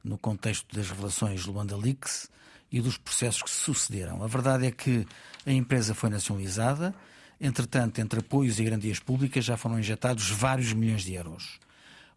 no 0.04 0.18
contexto 0.18 0.76
das 0.76 0.90
revelações 0.90 1.46
Luanda 1.46 1.78
Leaks 1.78 2.30
e 2.72 2.82
dos 2.82 2.98
processos 2.98 3.44
que 3.44 3.50
se 3.50 3.58
sucederam. 3.58 4.24
A 4.24 4.28
verdade 4.28 4.66
é 4.66 4.72
que 4.72 5.06
a 5.46 5.52
empresa 5.52 5.94
foi 5.94 6.10
nacionalizada, 6.10 6.94
entretanto, 7.40 8.00
entre 8.00 8.20
apoios 8.20 8.60
e 8.60 8.64
garantias 8.64 9.00
públicas 9.00 9.46
já 9.46 9.56
foram 9.56 9.80
injetados 9.80 10.30
vários 10.30 10.74
milhões 10.74 11.04
de 11.04 11.14
euros. 11.14 11.60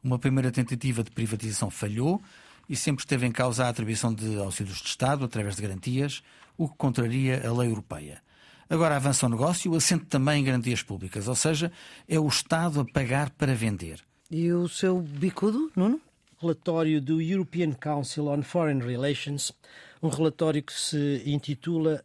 Uma 0.03 0.19
primeira 0.19 0.51
tentativa 0.51 1.05
de 1.05 1.11
privatização 1.11 1.71
falhou 1.71 2.23
e 2.69 2.75
sempre 2.75 3.03
esteve 3.03 3.27
em 3.27 3.33
causa 3.33 3.67
a 3.67 3.69
atribuição 3.69 4.13
de 4.13 4.39
auxílios 4.39 4.79
de 4.79 4.89
Estado 4.89 5.25
através 5.25 5.57
de 5.57 5.63
garantias, 5.63 6.23
o 6.57 6.69
que 6.69 6.77
contraria 6.77 7.47
a 7.47 7.53
lei 7.53 7.69
europeia. 7.69 8.23
Agora 8.69 8.97
avança 8.97 9.27
o 9.27 9.29
negócio, 9.29 9.75
assente 9.75 10.07
também 10.07 10.41
em 10.41 10.45
garantias 10.45 10.83
públicas, 10.83 11.29
ou 11.29 11.37
seja, 11.37 11.71
é 12.09 12.19
o 12.19 12.27
Estado 12.27 12.81
a 12.81 12.85
pagar 12.85 13.31
para 13.31 13.55
vender. 13.55 14.01
E 14.29 14.53
o 14.53 14.69
seu 14.69 15.01
bicudo, 15.01 15.71
Nuno? 15.77 16.01
Relatório 16.41 17.01
do 17.01 17.21
European 17.21 17.73
Council 17.73 18.29
on 18.29 18.43
Foreign 18.43 18.81
Relations, 18.81 19.53
um 20.03 20.09
relatório 20.09 20.63
que 20.63 20.73
se 20.73 21.23
intitula 21.27 22.03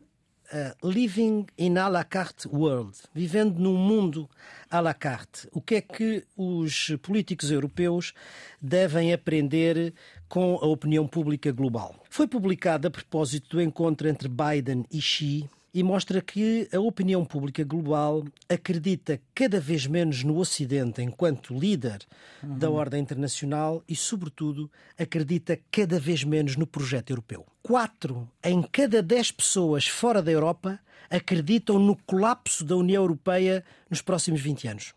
uh, 0.53 0.87
Living 0.87 1.45
in 1.57 1.77
a 1.77 1.87
la 1.87 2.03
carte 2.03 2.47
world, 2.47 2.97
vivendo 3.13 3.59
num 3.59 3.75
mundo 3.75 4.29
à 4.69 4.79
la 4.79 4.93
carte. 4.93 5.47
O 5.51 5.61
que 5.61 5.75
é 5.75 5.81
que 5.81 6.25
os 6.35 6.95
políticos 7.01 7.51
europeus 7.51 8.13
devem 8.61 9.13
aprender 9.13 9.93
com 10.27 10.55
a 10.55 10.65
opinião 10.65 11.07
pública 11.07 11.51
global? 11.51 11.95
Foi 12.09 12.27
publicado 12.27 12.87
a 12.87 12.91
propósito 12.91 13.57
do 13.57 13.61
encontro 13.61 14.07
entre 14.07 14.29
Biden 14.29 14.85
e 14.91 15.01
Xi 15.01 15.49
e 15.73 15.83
mostra 15.83 16.21
que 16.21 16.67
a 16.73 16.79
opinião 16.79 17.23
pública 17.23 17.63
global 17.63 18.25
acredita 18.49 19.21
cada 19.33 19.59
vez 19.59 19.87
menos 19.87 20.23
no 20.23 20.37
Ocidente 20.37 21.01
enquanto 21.01 21.57
líder 21.57 21.99
uhum. 22.43 22.57
da 22.57 22.69
ordem 22.69 23.01
internacional 23.01 23.81
e, 23.87 23.95
sobretudo, 23.95 24.69
acredita 24.97 25.57
cada 25.71 25.99
vez 25.99 26.23
menos 26.23 26.57
no 26.57 26.67
projeto 26.67 27.11
europeu. 27.11 27.45
Quatro 27.63 28.29
em 28.43 28.61
cada 28.61 29.01
dez 29.01 29.31
pessoas 29.31 29.87
fora 29.87 30.21
da 30.21 30.31
Europa 30.31 30.79
acreditam 31.09 31.79
no 31.79 31.95
colapso 31.95 32.65
da 32.65 32.75
União 32.75 33.03
Europeia 33.03 33.63
nos 33.89 34.01
próximos 34.01 34.41
20 34.41 34.67
anos. 34.67 34.93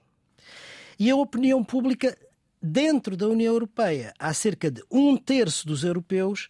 E 0.99 1.11
a 1.11 1.17
opinião 1.17 1.63
pública 1.63 2.17
dentro 2.61 3.17
da 3.17 3.29
União 3.29 3.53
Europeia, 3.53 4.15
há 4.19 4.33
cerca 4.33 4.71
de 4.71 4.83
um 4.91 5.17
terço 5.17 5.67
dos 5.67 5.85
europeus 5.85 6.49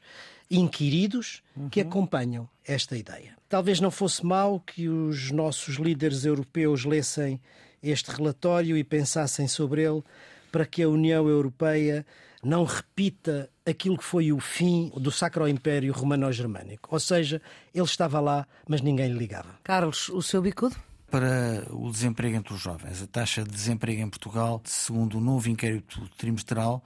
inquiridos 0.50 1.42
que 1.70 1.80
uhum. 1.82 1.88
acompanham 1.88 2.53
esta 2.66 2.96
ideia. 2.96 3.36
Talvez 3.48 3.80
não 3.80 3.90
fosse 3.90 4.24
mal 4.24 4.60
que 4.60 4.88
os 4.88 5.30
nossos 5.30 5.76
líderes 5.76 6.24
europeus 6.24 6.84
lessem 6.84 7.40
este 7.82 8.10
relatório 8.10 8.76
e 8.76 8.82
pensassem 8.82 9.46
sobre 9.46 9.82
ele, 9.82 10.02
para 10.50 10.64
que 10.64 10.82
a 10.82 10.88
União 10.88 11.28
Europeia 11.28 12.06
não 12.42 12.64
repita 12.64 13.50
aquilo 13.66 13.98
que 13.98 14.04
foi 14.04 14.32
o 14.32 14.38
fim 14.38 14.92
do 14.96 15.10
Sacro 15.10 15.48
Império 15.48 15.92
Romano-Germânico. 15.92 16.88
Ou 16.92 17.00
seja, 17.00 17.40
ele 17.74 17.84
estava 17.84 18.20
lá, 18.20 18.46
mas 18.68 18.80
ninguém 18.80 19.08
lhe 19.08 19.18
ligava. 19.18 19.58
Carlos, 19.64 20.08
o 20.10 20.22
seu 20.22 20.40
bicudo? 20.40 20.76
Para 21.10 21.64
o 21.70 21.90
desemprego 21.90 22.36
entre 22.36 22.54
os 22.54 22.60
jovens. 22.60 23.02
A 23.02 23.06
taxa 23.06 23.44
de 23.44 23.50
desemprego 23.50 24.02
em 24.02 24.08
Portugal, 24.08 24.60
segundo 24.64 25.18
o 25.18 25.20
novo 25.20 25.48
inquérito 25.48 26.08
trimestral 26.16 26.82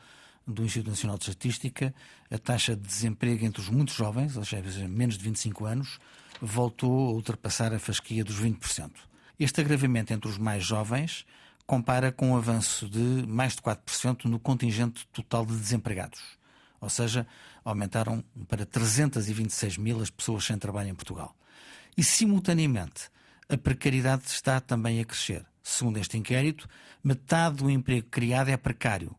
do 0.49 0.65
Instituto 0.65 0.91
Nacional 0.91 1.19
de 1.19 1.25
Estatística, 1.25 1.95
a 2.31 2.39
taxa 2.39 2.75
de 2.75 2.83
desemprego 2.83 3.45
entre 3.45 3.61
os 3.61 3.69
muito 3.69 3.93
jovens, 3.93 4.37
ou 4.37 4.45
seja, 4.45 4.89
menos 4.89 5.19
de 5.19 5.25
25 5.25 5.67
anos, 5.67 5.99
voltou 6.41 7.09
a 7.09 7.13
ultrapassar 7.13 7.75
a 7.75 7.79
fasquia 7.79 8.25
dos 8.25 8.41
20%. 8.41 8.91
Este 9.39 9.61
agravamento 9.61 10.13
entre 10.13 10.29
os 10.29 10.39
mais 10.39 10.65
jovens 10.65 11.27
compara 11.67 12.11
com 12.11 12.31
um 12.31 12.37
avanço 12.37 12.89
de 12.89 13.27
mais 13.29 13.55
de 13.55 13.63
4% 13.63 14.25
no 14.25 14.41
contingente 14.41 15.07
total 15.13 15.45
de 15.45 15.55
desempregados. 15.55 16.21
Ou 16.81 16.89
seja, 16.89 17.27
aumentaram 17.65 18.25
para 18.49 18.65
326 18.65 19.77
mil 19.77 20.01
as 20.01 20.11
pessoas 20.11 20.45
sem 20.45 20.57
trabalho 20.57 20.89
em 20.89 20.95
Portugal. 20.95 21.37
E, 21.97 22.03
simultaneamente, 22.03 23.11
a 23.49 23.57
precariedade 23.57 24.25
está 24.27 24.61
também 24.61 25.01
a 25.01 25.05
crescer. 25.05 25.45
Segundo 25.63 25.99
este 25.99 26.17
inquérito, 26.17 26.69
metade 27.05 27.57
do 27.57 27.71
emprego 27.71 28.07
criado 28.11 28.49
é 28.49 28.57
precário, 28.57 29.15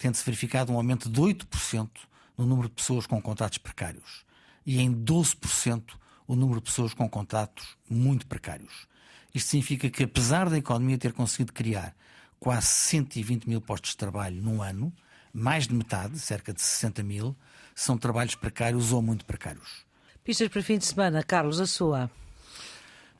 tendo-se 0.00 0.24
verificado 0.24 0.72
um 0.72 0.76
aumento 0.76 1.10
de 1.10 1.20
8% 1.20 1.90
no 2.36 2.46
número 2.46 2.70
de 2.70 2.74
pessoas 2.74 3.06
com 3.06 3.20
contratos 3.20 3.58
precários 3.58 4.24
e 4.64 4.80
em 4.80 4.90
12% 4.90 5.82
o 6.26 6.34
número 6.34 6.58
de 6.58 6.64
pessoas 6.64 6.94
com 6.94 7.06
contratos 7.06 7.76
muito 7.88 8.26
precários. 8.26 8.88
Isto 9.34 9.50
significa 9.50 9.90
que, 9.90 10.04
apesar 10.04 10.48
da 10.48 10.56
economia 10.56 10.96
ter 10.96 11.12
conseguido 11.12 11.52
criar 11.52 11.94
quase 12.38 12.66
120 12.66 13.46
mil 13.46 13.60
postos 13.60 13.90
de 13.90 13.98
trabalho 13.98 14.40
num 14.40 14.62
ano, 14.62 14.90
mais 15.34 15.68
de 15.68 15.74
metade, 15.74 16.18
cerca 16.18 16.54
de 16.54 16.62
60 16.62 17.02
mil, 17.02 17.36
são 17.74 17.98
trabalhos 17.98 18.34
precários 18.34 18.92
ou 18.92 19.02
muito 19.02 19.26
precários. 19.26 19.84
Pistas 20.24 20.48
para 20.48 20.62
fim 20.62 20.78
de 20.78 20.86
semana, 20.86 21.22
Carlos, 21.22 21.60
a 21.60 21.66
sua. 21.66 22.10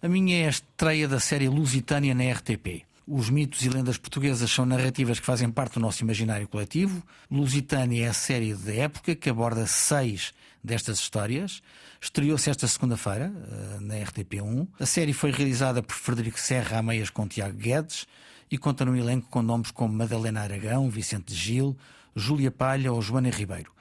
A 0.02 0.08
minha 0.08 0.44
é 0.44 0.46
a 0.46 0.50
estreia 0.50 1.06
da 1.06 1.20
série 1.20 1.48
Lusitânia 1.48 2.14
na 2.14 2.32
RTP. 2.32 2.86
Os 3.06 3.28
mitos 3.28 3.64
e 3.64 3.68
lendas 3.68 3.98
portuguesas 3.98 4.50
são 4.50 4.64
narrativas 4.64 5.18
que 5.18 5.26
fazem 5.26 5.50
parte 5.50 5.74
do 5.74 5.80
nosso 5.80 6.02
imaginário 6.02 6.46
coletivo. 6.46 7.02
Lusitânia 7.30 8.06
é 8.06 8.08
a 8.08 8.12
série 8.12 8.54
de 8.54 8.78
época 8.78 9.14
que 9.14 9.28
aborda 9.28 9.66
seis 9.66 10.32
destas 10.62 10.98
histórias. 10.98 11.62
Estreou-se 12.00 12.48
esta 12.50 12.68
segunda-feira 12.68 13.32
eh, 13.34 13.78
na 13.80 13.94
RTP1. 13.94 14.68
A 14.78 14.86
série 14.86 15.12
foi 15.12 15.30
realizada 15.30 15.82
por 15.82 15.94
Frederico 15.96 16.38
Serra 16.38 16.78
a 16.78 16.82
meias 16.82 17.10
com 17.10 17.26
Tiago 17.26 17.56
Guedes 17.56 18.06
e 18.50 18.58
conta 18.58 18.84
no 18.84 18.96
elenco 18.96 19.28
com 19.28 19.42
nomes 19.42 19.70
como 19.70 19.94
Madalena 19.94 20.42
Aragão, 20.42 20.88
Vicente 20.88 21.34
Gil, 21.34 21.76
Júlia 22.14 22.50
Palha 22.50 22.92
ou 22.92 23.00
Joana 23.00 23.30
Ribeiro. 23.30 23.72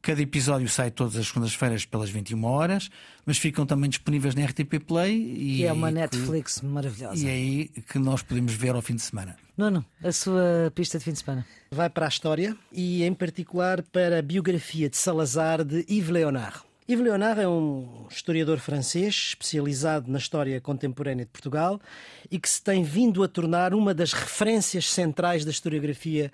Cada 0.00 0.22
episódio 0.22 0.68
sai 0.68 0.90
todas 0.90 1.16
as 1.16 1.26
segundas-feiras 1.26 1.84
pelas 1.84 2.08
21 2.08 2.44
horas, 2.44 2.88
mas 3.26 3.36
ficam 3.36 3.66
também 3.66 3.90
disponíveis 3.90 4.34
na 4.34 4.44
RTP 4.44 4.78
Play. 4.86 5.16
E, 5.16 5.60
e 5.60 5.64
é 5.64 5.72
uma 5.72 5.90
Netflix 5.90 6.60
que, 6.60 6.66
maravilhosa. 6.66 7.24
E 7.24 7.28
é 7.28 7.32
aí 7.32 7.68
que 7.90 7.98
nós 7.98 8.22
podemos 8.22 8.54
ver 8.54 8.74
ao 8.74 8.82
fim 8.82 8.94
de 8.94 9.02
semana. 9.02 9.36
Não, 9.56 9.70
não. 9.70 9.84
A 10.02 10.12
sua 10.12 10.72
pista 10.74 10.98
de 10.98 11.04
fim 11.04 11.12
de 11.12 11.18
semana. 11.18 11.44
Vai 11.70 11.90
para 11.90 12.06
a 12.06 12.08
história 12.08 12.56
e, 12.72 13.02
em 13.02 13.12
particular, 13.12 13.82
para 13.82 14.20
a 14.20 14.22
biografia 14.22 14.88
de 14.88 14.96
Salazar 14.96 15.64
de 15.64 15.84
Yves 15.90 16.10
Leonard. 16.10 16.60
Yves 16.88 17.04
Leonard 17.04 17.40
é 17.40 17.48
um 17.48 18.06
historiador 18.08 18.58
francês 18.60 19.30
especializado 19.30 20.10
na 20.10 20.16
história 20.16 20.58
contemporânea 20.58 21.26
de 21.26 21.30
Portugal 21.30 21.78
e 22.30 22.38
que 22.38 22.48
se 22.48 22.62
tem 22.62 22.82
vindo 22.82 23.22
a 23.22 23.28
tornar 23.28 23.74
uma 23.74 23.92
das 23.92 24.14
referências 24.14 24.88
centrais 24.88 25.44
da 25.44 25.50
historiografia 25.50 26.32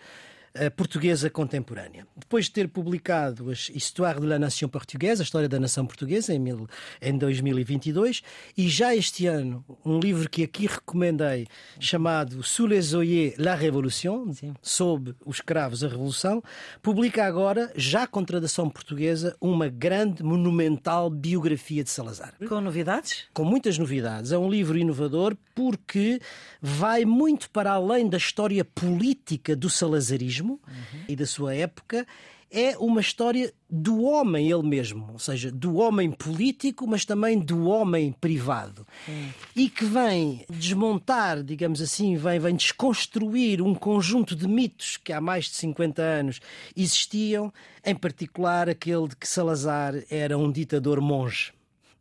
portuguesa 0.77 1.29
contemporânea. 1.29 2.07
Depois 2.17 2.45
de 2.45 2.53
ter 2.53 2.69
publicado 2.69 3.51
a 3.51 3.53
Histoire 3.53 4.21
de 4.21 4.27
la 4.27 4.39
Nation 4.39 4.69
Portuguesa, 4.69 5.23
a 5.23 5.25
História 5.25 5.49
da 5.49 5.59
Nação 5.59 5.85
Portuguesa, 5.85 6.33
em, 6.33 6.39
mil, 6.39 6.69
em 7.03 7.19
2022, 7.19 8.23
e 8.57 8.69
já 8.69 8.95
este 8.95 9.27
ano, 9.27 9.65
um 9.85 9.99
livro 9.99 10.31
que 10.31 10.45
aqui 10.45 10.67
recomendei, 10.67 11.49
chamado 11.81 12.43
Sous 12.45 12.71
les 12.71 12.95
oeillets 12.95 13.37
la 13.37 13.57
Révolution, 13.57 14.33
Sim. 14.33 14.55
sob 14.63 15.15
os 15.25 15.41
cravos 15.41 15.83
a 15.83 15.89
Revolução, 15.89 16.41
publica 16.81 17.25
agora, 17.25 17.73
já 17.75 18.07
com 18.07 18.25
tradução 18.25 18.71
portuguesa, 18.71 19.37
uma 19.41 19.69
grande, 19.69 20.23
monumental 20.23 21.11
biografia 21.11 21.83
de 21.83 21.91
Salazar. 21.91 22.35
Com 22.49 22.61
novidades? 22.61 23.25
Com 23.35 23.45
muitas 23.45 23.77
novidades. 23.77 24.31
É 24.31 24.39
um 24.39 24.49
livro 24.49 24.79
inovador 24.79 25.37
porque 25.53 26.21
vai 26.61 27.05
muito 27.05 27.51
para 27.51 27.73
além 27.73 28.09
da 28.09 28.19
história 28.19 28.65
política 28.65 29.57
do 29.57 29.69
salazarismo 29.69 30.44
uhum. 30.53 31.01
e 31.09 31.17
da 31.17 31.27
sua 31.27 31.55
época, 31.55 32.07
é 32.55 32.79
uma 32.79 33.01
história 33.01 33.53
do 33.69 34.03
homem 34.05 34.49
ele 34.49 34.63
mesmo, 34.63 35.11
ou 35.13 35.19
seja, 35.19 35.51
do 35.51 35.75
homem 35.75 36.13
político, 36.13 36.87
mas 36.87 37.05
também 37.05 37.37
do 37.37 37.67
homem 37.67 38.13
privado. 38.13 38.87
Hum. 39.09 39.29
E 39.57 39.69
que 39.69 39.85
vem 39.85 40.47
desmontar, 40.49 41.43
digamos 41.43 41.83
assim, 41.83 42.17
vem, 42.17 42.39
vem 42.39 42.55
desconstruir 42.55 43.61
um 43.61 43.75
conjunto 43.75 44.37
de 44.37 44.47
mitos 44.47 44.97
que 44.97 45.13
há 45.13 45.21
mais 45.21 45.47
de 45.47 45.57
50 45.57 46.01
anos 46.01 46.41
existiam, 46.77 47.53
em 47.85 47.95
particular 47.95 48.69
aquele 48.69 49.09
de 49.09 49.17
que 49.17 49.27
Salazar 49.27 49.95
era 50.09 50.39
um 50.39 50.53
ditador 50.53 51.01
monge. 51.01 51.53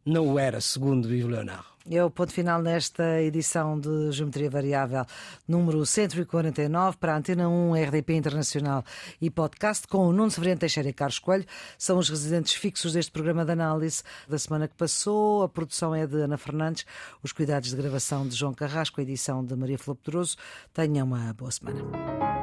Não 0.06 0.34
o 0.34 0.40
era, 0.40 0.62
segundo 0.62 1.12
Yves 1.12 1.26
Leonard. 1.26 1.66
É 1.90 2.04
o 2.04 2.10
ponto 2.10 2.32
final 2.32 2.62
nesta 2.62 3.22
edição 3.22 3.78
de 3.78 4.12
Geometria 4.14 4.50
Variável, 4.50 5.06
número 5.46 5.86
149, 5.86 6.98
para 6.98 7.14
a 7.14 7.18
Antena 7.18 7.50
1, 7.50 7.74
RDP 7.76 8.16
Internacional 8.16 8.86
e 9.22 9.30
podcast, 9.30 9.86
com 9.86 10.08
o 10.08 10.14
Nuno 10.14 10.32
Severino 10.32 10.60
Teixeira 10.60 10.88
e 10.88 10.94
Carlos 10.94 11.20
Coelho. 11.20 11.46
São 11.78 11.98
os 11.98 12.08
residentes 12.08 12.54
fixos 12.54 12.94
deste 12.94 13.12
programa 13.12 13.44
de 13.44 13.52
análise 13.52 14.02
da 14.30 14.40
semana 14.40 14.68
que 14.68 14.76
passou. 14.76 15.44
A 15.44 15.50
produção 15.50 15.94
é 15.94 16.08
de 16.08 16.22
Ana 16.22 16.38
Fernandes, 16.38 16.86
os 17.22 17.34
cuidados 17.34 17.72
de 17.72 17.76
gravação 17.76 18.26
de 18.26 18.36
João 18.36 18.54
Carrasco, 18.54 19.02
a 19.02 19.04
edição 19.04 19.44
de 19.44 19.54
Maria 19.54 19.78
Flor 19.78 19.98
Pedroso. 19.98 20.38
Tenham 20.74 21.06
uma 21.06 21.34
boa 21.34 21.52
semana. 21.52 22.43